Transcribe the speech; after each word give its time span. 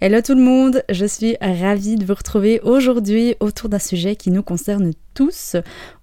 Hello 0.00 0.20
tout 0.20 0.34
le 0.34 0.42
monde, 0.42 0.82
je 0.90 1.06
suis 1.06 1.36
ravie 1.40 1.94
de 1.94 2.04
vous 2.04 2.14
retrouver 2.14 2.60
aujourd'hui 2.60 3.36
autour 3.38 3.68
d'un 3.68 3.78
sujet 3.78 4.16
qui 4.16 4.32
nous 4.32 4.42
concerne 4.42 4.92
tous, 5.14 5.56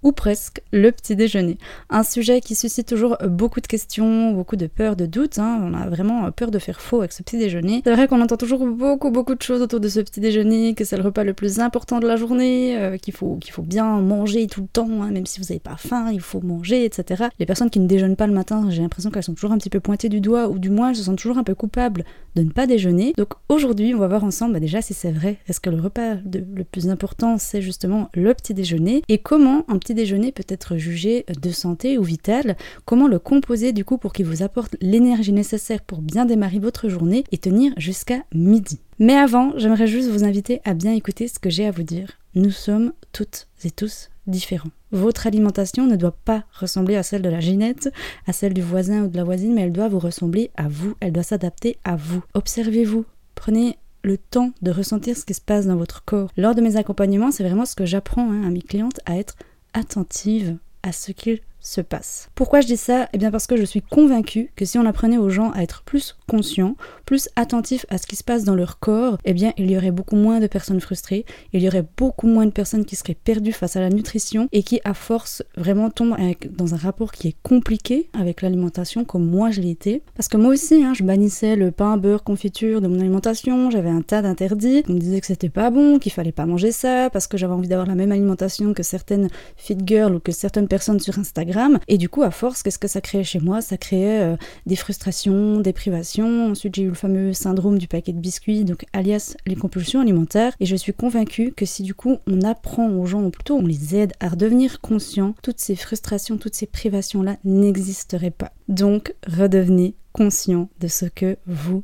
ou 0.04 0.12
presque, 0.12 0.62
le 0.72 0.92
petit 0.92 1.16
déjeuner. 1.16 1.58
Un 1.90 2.04
sujet 2.04 2.42
qui 2.42 2.56
suscite 2.56 2.88
toujours 2.88 3.18
beaucoup 3.28 3.62
de 3.62 3.68
questions, 3.68 4.32
beaucoup 4.32 4.56
de 4.56 4.68
peurs, 4.68 4.96
de 4.96 5.06
doutes. 5.06 5.40
Hein. 5.40 5.60
On 5.64 5.74
a 5.74 5.90
vraiment 5.90 6.32
peur 6.32 6.52
de 6.52 6.60
faire 6.60 6.82
faux 6.82 7.00
avec 7.00 7.12
ce 7.12 7.24
petit 7.24 7.38
déjeuner. 7.38 7.82
C'est 7.84 7.94
vrai 7.94 8.08
qu'on 8.08 8.22
entend 8.22 8.38
toujours 8.38 8.66
beaucoup, 8.66 9.12
beaucoup 9.12 9.36
de 9.36 9.42
choses 9.42 9.62
autour 9.62 9.80
de 9.80 9.88
ce 9.88 10.00
petit 10.00 10.20
déjeuner, 10.20 10.74
que 10.74 10.84
c'est 10.84 10.98
le 10.98 11.04
repas 11.04 11.24
le 11.24 11.34
plus 11.34 11.60
important 11.60 12.00
de 12.00 12.08
la 12.08 12.16
journée, 12.16 12.78
euh, 12.78 12.98
qu'il 12.98 13.14
faut, 13.14 13.38
bien 13.60 14.00
manger 14.00 14.48
tout 14.48 14.62
le 14.62 14.68
temps, 14.68 14.90
hein. 15.02 15.12
même 15.12 15.26
si 15.26 15.40
vous 15.40 15.48
n'avez 15.48 15.60
pas 15.60 15.76
faim, 15.78 16.10
il 16.12 16.22
faut 16.22 16.42
manger, 16.42 16.86
etc. 16.86 17.26
Les 17.40 17.46
personnes 17.46 17.70
qui 17.70 17.80
ne 17.80 17.88
déjeunent 17.88 18.16
pas 18.16 18.28
le 18.28 18.34
matin, 18.34 18.68
j'ai 18.70 18.82
l'impression 18.82 19.12
qu'elles 19.12 19.24
sont 19.24 19.34
toujours 19.34 19.52
un 19.52 19.58
petit 19.58 19.70
peu 19.70 19.80
pointées 19.80 20.10
du 20.10 20.22
doigt, 20.22 20.48
ou 20.50 20.58
du 20.58 20.70
moins 20.70 20.90
elles 20.90 20.96
se 20.96 21.04
sentent 21.04 21.18
toujours 21.18 21.38
un 21.38 21.44
peu 21.44 21.56
coupables 21.56 22.06
de 22.36 22.44
ne 22.44 22.50
pas 22.50 22.68
déjeuner. 22.68 23.14
Donc 23.18 23.34
aujourd'hui, 23.50 23.94
on 23.94 24.00
va 24.00 24.08
voir 24.08 24.24
ensemble 24.24 24.54
bah, 24.54 24.60
déjà 24.60 24.82
si 24.82 24.94
c'est 24.94 25.12
vrai. 25.12 25.38
Est-ce 25.48 25.60
que 25.60 25.70
le 25.70 25.82
repas 25.82 26.16
le 26.16 26.64
plus 26.64 26.90
important, 26.90 27.38
c'est 27.38 27.62
justement 27.62 28.10
le 28.14 28.34
petit 28.34 28.54
déjeuner? 28.54 29.01
Et 29.08 29.18
comment 29.18 29.66
un 29.68 29.78
petit 29.78 29.94
déjeuner 29.94 30.32
peut 30.32 30.46
être 30.48 30.78
jugé 30.78 31.26
de 31.42 31.50
santé 31.50 31.98
ou 31.98 32.04
vital, 32.04 32.58
comment 32.86 33.08
le 33.08 33.20
composer 33.20 33.74
du 33.74 33.86
coup 33.86 33.98
pour 33.98 34.14
qu'il 34.14 34.26
vous 34.26 34.44
apporte 34.44 34.76
l'énergie 34.82 35.34
nécessaire 35.34 35.82
pour 35.82 36.02
bien 36.02 36.26
démarrer 36.26 36.60
votre 36.60 36.90
journée 36.90 37.24
et 37.32 37.38
tenir 37.38 37.74
jusqu'à 37.78 38.24
midi? 38.34 38.80
Mais 39.00 39.16
avant, 39.16 39.54
j'aimerais 39.58 39.88
juste 39.88 40.10
vous 40.10 40.24
inviter 40.24 40.62
à 40.64 40.74
bien 40.74 40.94
écouter 40.94 41.28
ce 41.28 41.40
que 41.40 41.50
j'ai 41.50 41.66
à 41.66 41.72
vous 41.72 41.84
dire. 41.84 42.12
Nous 42.36 42.52
sommes 42.52 42.94
toutes 43.12 43.48
et 43.64 43.72
tous 43.72 44.10
différents. 44.28 44.70
Votre 44.92 45.28
alimentation 45.28 45.88
ne 45.88 45.96
doit 45.96 46.16
pas 46.26 46.44
ressembler 46.54 46.96
à 46.96 47.04
celle 47.04 47.22
de 47.22 47.30
la 47.30 47.40
Ginette, 47.40 47.92
à 48.28 48.34
celle 48.34 48.54
du 48.54 48.62
voisin 48.62 49.04
ou 49.04 49.08
de 49.08 49.18
la 49.18 49.24
voisine, 49.24 49.54
mais 49.54 49.62
elle 49.62 49.72
doit 49.72 49.88
vous 49.88 50.00
ressembler 50.00 50.52
à 50.56 50.68
vous, 50.68 50.96
elle 51.00 51.14
doit 51.14 51.24
s'adapter 51.24 51.78
à 51.84 51.96
vous. 51.96 52.22
Observez-vous, 52.34 53.06
prenez 53.36 53.78
le 54.04 54.18
temps 54.18 54.52
de 54.62 54.72
ressentir 54.72 55.18
ce 55.18 55.26
qui 55.26 55.34
se 55.34 55.42
passe 55.42 55.68
dans 55.68 55.76
votre 55.76 56.04
corps. 56.04 56.32
Lors 56.38 56.56
de 56.56 56.62
mes 56.62 56.78
accompagnements, 56.78 57.32
c'est 57.32 57.44
vraiment 57.44 57.66
ce 57.66 57.76
que 57.76 57.86
j'apprends 57.86 58.32
hein, 58.32 58.44
à 58.44 58.50
mes 58.50 58.62
clientes, 58.62 59.00
à 59.06 59.18
être 59.18 59.36
attentive 59.74 60.58
à 60.84 60.92
ce 60.92 61.12
qu'ils 61.12 61.42
se 61.62 61.80
passe. 61.80 62.30
Pourquoi 62.36 62.62
je 62.62 62.68
dis 62.68 62.78
ça? 62.78 63.08
Eh 63.14 63.18
bien 63.18 63.32
parce 63.32 63.48
que 63.48 63.56
je 63.56 63.64
suis 63.64 63.82
convaincue 63.82 64.52
que 64.56 64.66
si 64.66 64.78
on 64.78 64.86
apprenait 64.86 65.18
aux 65.18 65.30
gens 65.30 65.52
à 65.52 65.62
être 65.62 65.84
plus 65.84 66.18
conscients, 66.28 66.76
plus 67.06 67.30
attentifs 67.36 67.86
à 67.90 67.98
ce 67.98 68.08
qui 68.08 68.16
se 68.16 68.24
passe 68.24 68.44
dans 68.44 68.56
leur 68.56 68.80
corps, 68.80 69.18
eh 69.24 69.34
bien 69.34 69.54
il 69.58 69.70
y 69.70 69.78
aurait 69.78 69.92
beaucoup 69.92 70.16
moins 70.16 70.40
de 70.40 70.48
personnes 70.48 70.82
frustrées, 70.82 71.26
il 71.54 71.62
y 71.62 71.68
aurait 71.68 71.86
beaucoup 71.98 72.28
moins 72.28 72.46
de 72.46 72.52
personnes 72.52 72.84
qui 72.84 72.96
seraient 72.96 73.16
perdues 73.16 73.52
face 73.52 73.76
à 73.76 73.80
la 73.80 73.90
nutrition 73.90 74.50
et 74.52 74.64
qui 74.64 74.82
à 74.84 74.94
force 74.94 75.44
vraiment 75.56 75.90
tombent 75.90 76.18
dans 76.50 76.74
un 76.74 76.78
rapport 76.78 77.12
qui 77.12 77.28
est 77.28 77.36
compliqué 77.44 78.10
avec 78.20 78.42
l'alimentation 78.42 79.06
comme 79.06 79.26
moi 79.26 79.52
je 79.52 79.62
l'ai 79.62 79.70
été. 79.70 80.02
Parce 80.16 80.28
que 80.28 80.38
moi 80.38 80.54
aussi, 80.54 80.84
hein, 80.84 80.94
je 80.96 81.04
bannissais 81.04 81.56
le 81.56 81.72
pain, 81.72 81.98
beurre, 81.98 82.24
confiture 82.24 82.82
de 82.82 82.88
mon 82.88 83.00
alimentation, 83.00 83.70
j'avais 83.70 83.90
un 83.90 84.02
tas 84.02 84.24
d'interdits, 84.24 84.84
on 84.90 84.94
me 84.94 85.00
disait 85.00 85.22
que 85.22 85.28
c'était 85.28 85.50
pas 85.50 85.70
bon, 85.70 86.00
qu'il 86.00 86.12
fallait 86.12 86.32
pas 86.32 86.46
manger 86.46 86.72
ça, 86.72 87.10
parce 87.12 87.28
que 87.28 87.38
j'avais 87.38 87.54
envie 87.54 87.68
d'avoir 87.68 87.88
la 87.88 87.96
même 87.96 88.12
alimentation 88.12 88.74
que 88.74 88.84
certaines 88.84 89.28
fit 89.58 89.78
girls 89.86 90.16
ou 90.16 90.20
que 90.20 90.32
certaines 90.32 90.68
personnes 90.68 91.00
sur 91.00 91.20
Instagram 91.20 91.51
et 91.88 91.98
du 91.98 92.10
coup, 92.10 92.24
à 92.24 92.32
force, 92.32 92.64
qu'est-ce 92.64 92.80
que 92.80 92.88
ça 92.88 93.02
créait 93.02 93.24
chez 93.24 93.40
moi? 93.40 93.62
Ça 93.62 93.78
créait 93.78 94.22
euh, 94.22 94.38
des 94.66 94.76
frustrations, 94.76 95.60
des 95.60 95.74
privations. 95.74 96.52
Ensuite, 96.52 96.76
j'ai 96.76 96.84
eu 96.84 96.90
le 96.90 96.94
fameux 96.94 97.34
syndrome 97.34 97.78
du 97.78 97.88
paquet 97.88 98.14
de 98.14 98.20
biscuits, 98.20 98.64
donc 98.64 98.86
alias 98.94 99.36
les 99.46 99.56
compulsions 99.56 100.02
alimentaires. 100.02 100.54
Et 100.60 100.66
je 100.66 100.76
suis 100.76 100.94
convaincue 100.94 101.52
que 101.52 101.66
si 101.66 101.84
du 101.84 101.94
coup 101.94 102.18
on 102.28 102.42
apprend 102.42 102.90
aux 102.90 103.06
gens, 103.06 103.24
ou 103.24 103.30
plutôt 103.30 103.58
on 103.58 103.66
les 103.66 103.96
aide 103.96 104.14
à 104.20 104.30
redevenir 104.30 104.82
conscients, 104.82 105.36
toutes 105.42 105.60
ces 105.60 105.76
frustrations, 105.76 106.38
toutes 106.38 106.56
ces 106.56 106.68
privations-là 106.68 107.38
n'existeraient 107.44 108.32
pas. 108.32 108.52
Donc, 108.68 109.16
redevenez 109.28 109.96
conscient 110.14 110.70
de 110.80 110.88
ce 110.88 111.06
que 111.06 111.38
vous 111.46 111.84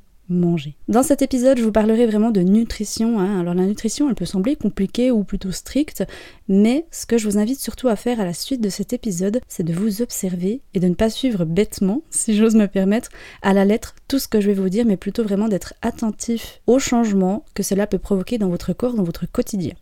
Dans 0.88 1.04
cet 1.04 1.22
épisode, 1.22 1.58
je 1.58 1.64
vous 1.64 1.72
parlerai 1.72 2.06
vraiment 2.06 2.32
de 2.32 2.42
nutrition. 2.42 3.20
Hein. 3.20 3.40
Alors 3.40 3.54
la 3.54 3.66
nutrition, 3.66 4.10
elle 4.10 4.16
peut 4.16 4.26
sembler 4.26 4.56
compliquée 4.56 5.12
ou 5.12 5.24
plutôt 5.24 5.52
stricte, 5.52 6.04
mais 6.48 6.86
ce 6.92 7.06
que 7.06 7.18
je 7.18 7.28
vous 7.30 7.38
invite 7.38 7.60
surtout 7.60 7.88
à 7.88 7.96
faire 7.96 8.20
à 8.20 8.26
la 8.26 8.34
suite 8.34 8.62
de 8.62 8.70
cet 8.70 8.94
épisode, 8.94 9.40
c'est 9.48 9.64
de 9.64 9.74
vous 9.74 10.02
observer 10.02 10.62
et 10.74 10.80
de 10.80 10.88
ne 10.88 10.96
pas 10.96 11.10
suivre 11.10 11.46
bêtement, 11.46 12.04
si 12.10 12.36
j'ose 12.36 12.56
me 12.56 12.68
permettre, 12.68 13.10
à 13.42 13.54
la 13.54 13.66
lettre 13.66 13.96
tout 14.08 14.20
ce 14.20 14.28
que 14.28 14.42
je 14.42 14.48
vais 14.48 14.54
vous 14.54 14.70
dire, 14.70 14.86
mais 14.86 14.98
plutôt 14.98 15.24
vraiment 15.24 15.48
d'être 15.48 15.74
attentif 15.82 16.62
aux 16.68 16.80
changements 16.80 17.46
que 17.54 17.64
cela 17.64 17.88
peut 17.88 18.00
provoquer 18.00 18.38
dans 18.38 18.50
votre 18.50 18.74
corps, 18.74 18.94
dans 18.94 19.04
votre 19.04 19.32
quotidien. 19.32 19.74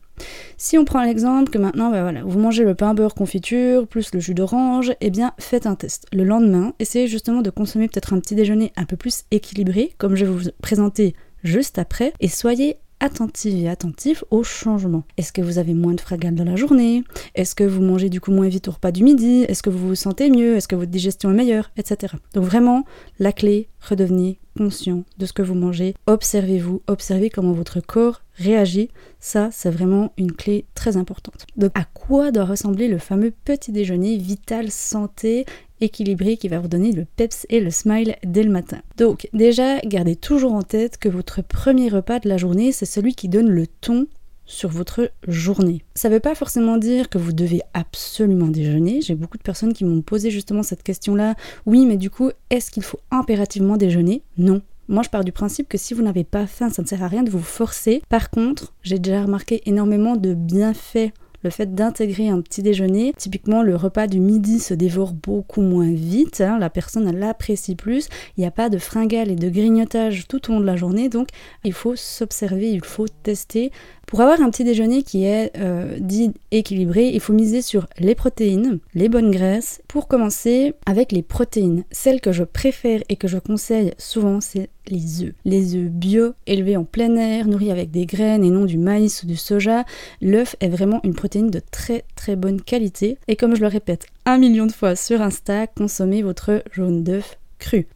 Si 0.57 0.77
on 0.77 0.85
prend 0.85 1.03
l'exemple 1.03 1.51
que 1.51 1.57
maintenant, 1.57 1.89
voilà, 1.89 2.23
vous 2.23 2.39
mangez 2.39 2.63
le 2.63 2.75
pain 2.75 2.93
beurre 2.93 3.15
confiture 3.15 3.87
plus 3.87 4.13
le 4.13 4.19
jus 4.19 4.33
d'orange, 4.33 4.93
eh 5.01 5.09
bien 5.09 5.33
faites 5.37 5.65
un 5.65 5.75
test. 5.75 6.07
Le 6.13 6.23
lendemain, 6.23 6.73
essayez 6.79 7.07
justement 7.07 7.41
de 7.41 7.49
consommer 7.49 7.87
peut-être 7.87 8.13
un 8.13 8.19
petit 8.19 8.35
déjeuner 8.35 8.71
un 8.77 8.85
peu 8.85 8.97
plus 8.97 9.23
équilibré, 9.31 9.93
comme 9.97 10.15
je 10.15 10.25
vais 10.25 10.31
vous 10.31 10.49
présenter 10.61 11.15
juste 11.43 11.77
après, 11.77 12.13
et 12.19 12.27
soyez 12.27 12.77
attentive 12.99 13.63
et 13.63 13.69
attentif 13.69 14.23
aux 14.31 14.43
changements. 14.43 15.03
Est-ce 15.17 15.33
que 15.33 15.41
vous 15.41 15.57
avez 15.57 15.73
moins 15.73 15.93
de 15.93 16.01
fragales 16.01 16.35
dans 16.35 16.43
la 16.43 16.55
journée? 16.55 17.03
Est-ce 17.35 17.55
que 17.55 17.63
vous 17.63 17.81
mangez 17.81 18.09
du 18.09 18.21
coup 18.21 18.31
moins 18.31 18.47
vite 18.47 18.67
au 18.67 18.71
repas 18.71 18.91
du 18.91 19.03
midi? 19.03 19.45
Est-ce 19.47 19.63
que 19.63 19.69
vous 19.69 19.89
vous 19.89 19.95
sentez 19.95 20.29
mieux? 20.29 20.55
Est-ce 20.55 20.67
que 20.67 20.75
votre 20.75 20.91
digestion 20.91 21.31
est 21.31 21.35
meilleure? 21.35 21.71
Etc. 21.77 22.13
Donc 22.33 22.45
vraiment, 22.45 22.85
la 23.19 23.31
clé, 23.31 23.69
redevenez 23.81 24.39
conscient 24.57 25.03
de 25.17 25.25
ce 25.25 25.33
que 25.33 25.41
vous 25.41 25.55
mangez. 25.55 25.93
Observez-vous, 26.07 26.81
observez 26.87 27.29
comment 27.29 27.51
votre 27.51 27.81
corps 27.81 28.21
réagit. 28.37 28.89
Ça, 29.19 29.49
c'est 29.51 29.69
vraiment 29.69 30.13
une 30.17 30.31
clé 30.31 30.65
très 30.75 30.97
importante. 30.97 31.45
Donc, 31.57 31.71
à 31.75 31.83
quoi 31.83 32.31
doit 32.31 32.45
ressembler 32.45 32.87
le 32.87 32.97
fameux 32.97 33.31
petit 33.31 33.71
déjeuner 33.71 34.17
vital 34.17 34.71
santé 34.71 35.45
équilibré 35.81 36.37
qui 36.37 36.47
va 36.47 36.59
vous 36.59 36.67
donner 36.67 36.91
le 36.91 37.05
peps 37.05 37.45
et 37.49 37.59
le 37.59 37.69
smile 37.69 38.15
dès 38.23 38.43
le 38.43 38.51
matin. 38.51 38.79
Donc, 38.97 39.29
déjà, 39.33 39.79
gardez 39.79 40.15
toujours 40.15 40.53
en 40.53 40.61
tête 40.61 40.97
que 40.97 41.09
votre 41.09 41.41
premier 41.41 41.89
repas 41.89 42.19
de 42.19 42.29
la 42.29 42.37
journée, 42.37 42.71
c'est 42.71 42.85
celui 42.85 43.15
qui 43.15 43.29
donne 43.29 43.49
le 43.49 43.67
ton 43.67 44.07
sur 44.45 44.69
votre 44.69 45.11
journée. 45.27 45.83
Ça 45.95 46.09
ne 46.09 46.13
veut 46.13 46.19
pas 46.19 46.35
forcément 46.35 46.77
dire 46.77 47.09
que 47.09 47.17
vous 47.17 47.33
devez 47.33 47.61
absolument 47.73 48.47
déjeuner. 48.47 49.01
J'ai 49.01 49.15
beaucoup 49.15 49.37
de 49.37 49.43
personnes 49.43 49.73
qui 49.73 49.85
m'ont 49.85 50.01
posé 50.01 50.29
justement 50.29 50.63
cette 50.63 50.83
question-là. 50.83 51.35
Oui, 51.65 51.85
mais 51.85 51.97
du 51.97 52.09
coup, 52.09 52.29
est-ce 52.49 52.71
qu'il 52.71 52.83
faut 52.83 52.99
impérativement 53.11 53.77
déjeuner? 53.77 54.21
Non. 54.37 54.61
Moi, 54.87 55.01
je 55.01 55.09
pars 55.09 55.23
du 55.23 55.31
principe 55.31 55.67
que 55.67 55.79
si 55.79 55.95
vous 55.95 56.03
n'avez 56.03 56.23
pas 56.23 56.45
faim, 56.45 56.69
ça 56.69 56.83
ne 56.83 56.87
sert 56.87 57.01
à 57.01 57.07
rien 57.07 57.23
de 57.23 57.31
vous 57.31 57.39
forcer. 57.39 58.03
Par 58.07 58.29
contre, 58.29 58.73
j'ai 58.83 58.99
déjà 58.99 59.23
remarqué 59.23 59.63
énormément 59.65 60.15
de 60.15 60.35
bienfaits 60.35 61.11
le 61.45 61.51
fait 61.51 61.75
d'intégrer 61.75 62.27
un 62.27 62.41
petit 62.41 62.63
déjeuner. 62.63 63.13
Typiquement, 63.15 63.61
le 63.61 63.75
repas 63.75 64.07
du 64.07 64.19
midi 64.19 64.59
se 64.59 64.73
dévore 64.73 65.13
beaucoup 65.13 65.61
moins 65.61 65.91
vite, 65.91 66.41
hein. 66.41 66.57
la 66.59 66.71
personne 66.71 67.15
l'apprécie 67.15 67.75
plus, 67.75 68.09
il 68.35 68.41
n'y 68.41 68.47
a 68.47 68.51
pas 68.51 68.69
de 68.69 68.79
fringales 68.79 69.29
et 69.29 69.35
de 69.35 69.49
grignotage 69.49 70.27
tout 70.27 70.49
au 70.49 70.53
long 70.53 70.59
de 70.59 70.65
la 70.65 70.75
journée, 70.75 71.07
donc 71.07 71.29
il 71.63 71.73
faut 71.73 71.95
s'observer, 71.95 72.71
il 72.71 72.83
faut 72.83 73.07
tester. 73.07 73.71
Pour 74.05 74.21
avoir 74.21 74.41
un 74.41 74.49
petit 74.49 74.63
déjeuner 74.63 75.03
qui 75.03 75.25
est 75.25 75.51
euh, 75.57 75.97
dit 75.99 76.31
équilibré, 76.51 77.09
il 77.09 77.19
faut 77.19 77.33
miser 77.33 77.61
sur 77.61 77.87
les 77.97 78.15
protéines, 78.15 78.79
les 78.93 79.09
bonnes 79.09 79.31
graisses. 79.31 79.81
Pour 79.87 80.07
commencer, 80.07 80.73
avec 80.85 81.11
les 81.11 81.23
protéines, 81.23 81.83
celles 81.91 82.21
que 82.21 82.31
je 82.31 82.43
préfère 82.43 83.01
et 83.09 83.15
que 83.15 83.27
je 83.27 83.37
conseille 83.37 83.93
souvent, 83.97 84.41
c'est 84.41 84.69
les 84.87 85.23
œufs. 85.23 85.33
Les 85.45 85.75
œufs 85.75 85.89
bio, 85.89 86.33
élevés 86.45 86.77
en 86.77 86.83
plein 86.83 87.15
air, 87.15 87.47
nourris 87.47 87.71
avec 87.71 87.91
des 87.91 88.05
graines 88.05 88.43
et 88.43 88.51
non 88.51 88.65
du 88.65 88.77
maïs 88.77 89.23
ou 89.23 89.27
du 89.27 89.35
soja. 89.35 89.85
L'œuf 90.21 90.55
est 90.59 90.69
vraiment 90.69 90.99
une 91.03 91.15
protéine 91.15 91.49
de 91.49 91.61
très 91.71 92.03
très 92.15 92.35
bonne 92.35 92.61
qualité. 92.61 93.17
Et 93.27 93.35
comme 93.35 93.55
je 93.55 93.61
le 93.61 93.67
répète 93.67 94.05
un 94.25 94.37
million 94.37 94.65
de 94.65 94.71
fois 94.71 94.95
sur 94.95 95.21
Insta, 95.21 95.67
consommez 95.67 96.21
votre 96.21 96.63
jaune 96.71 97.03
d'œuf 97.03 97.37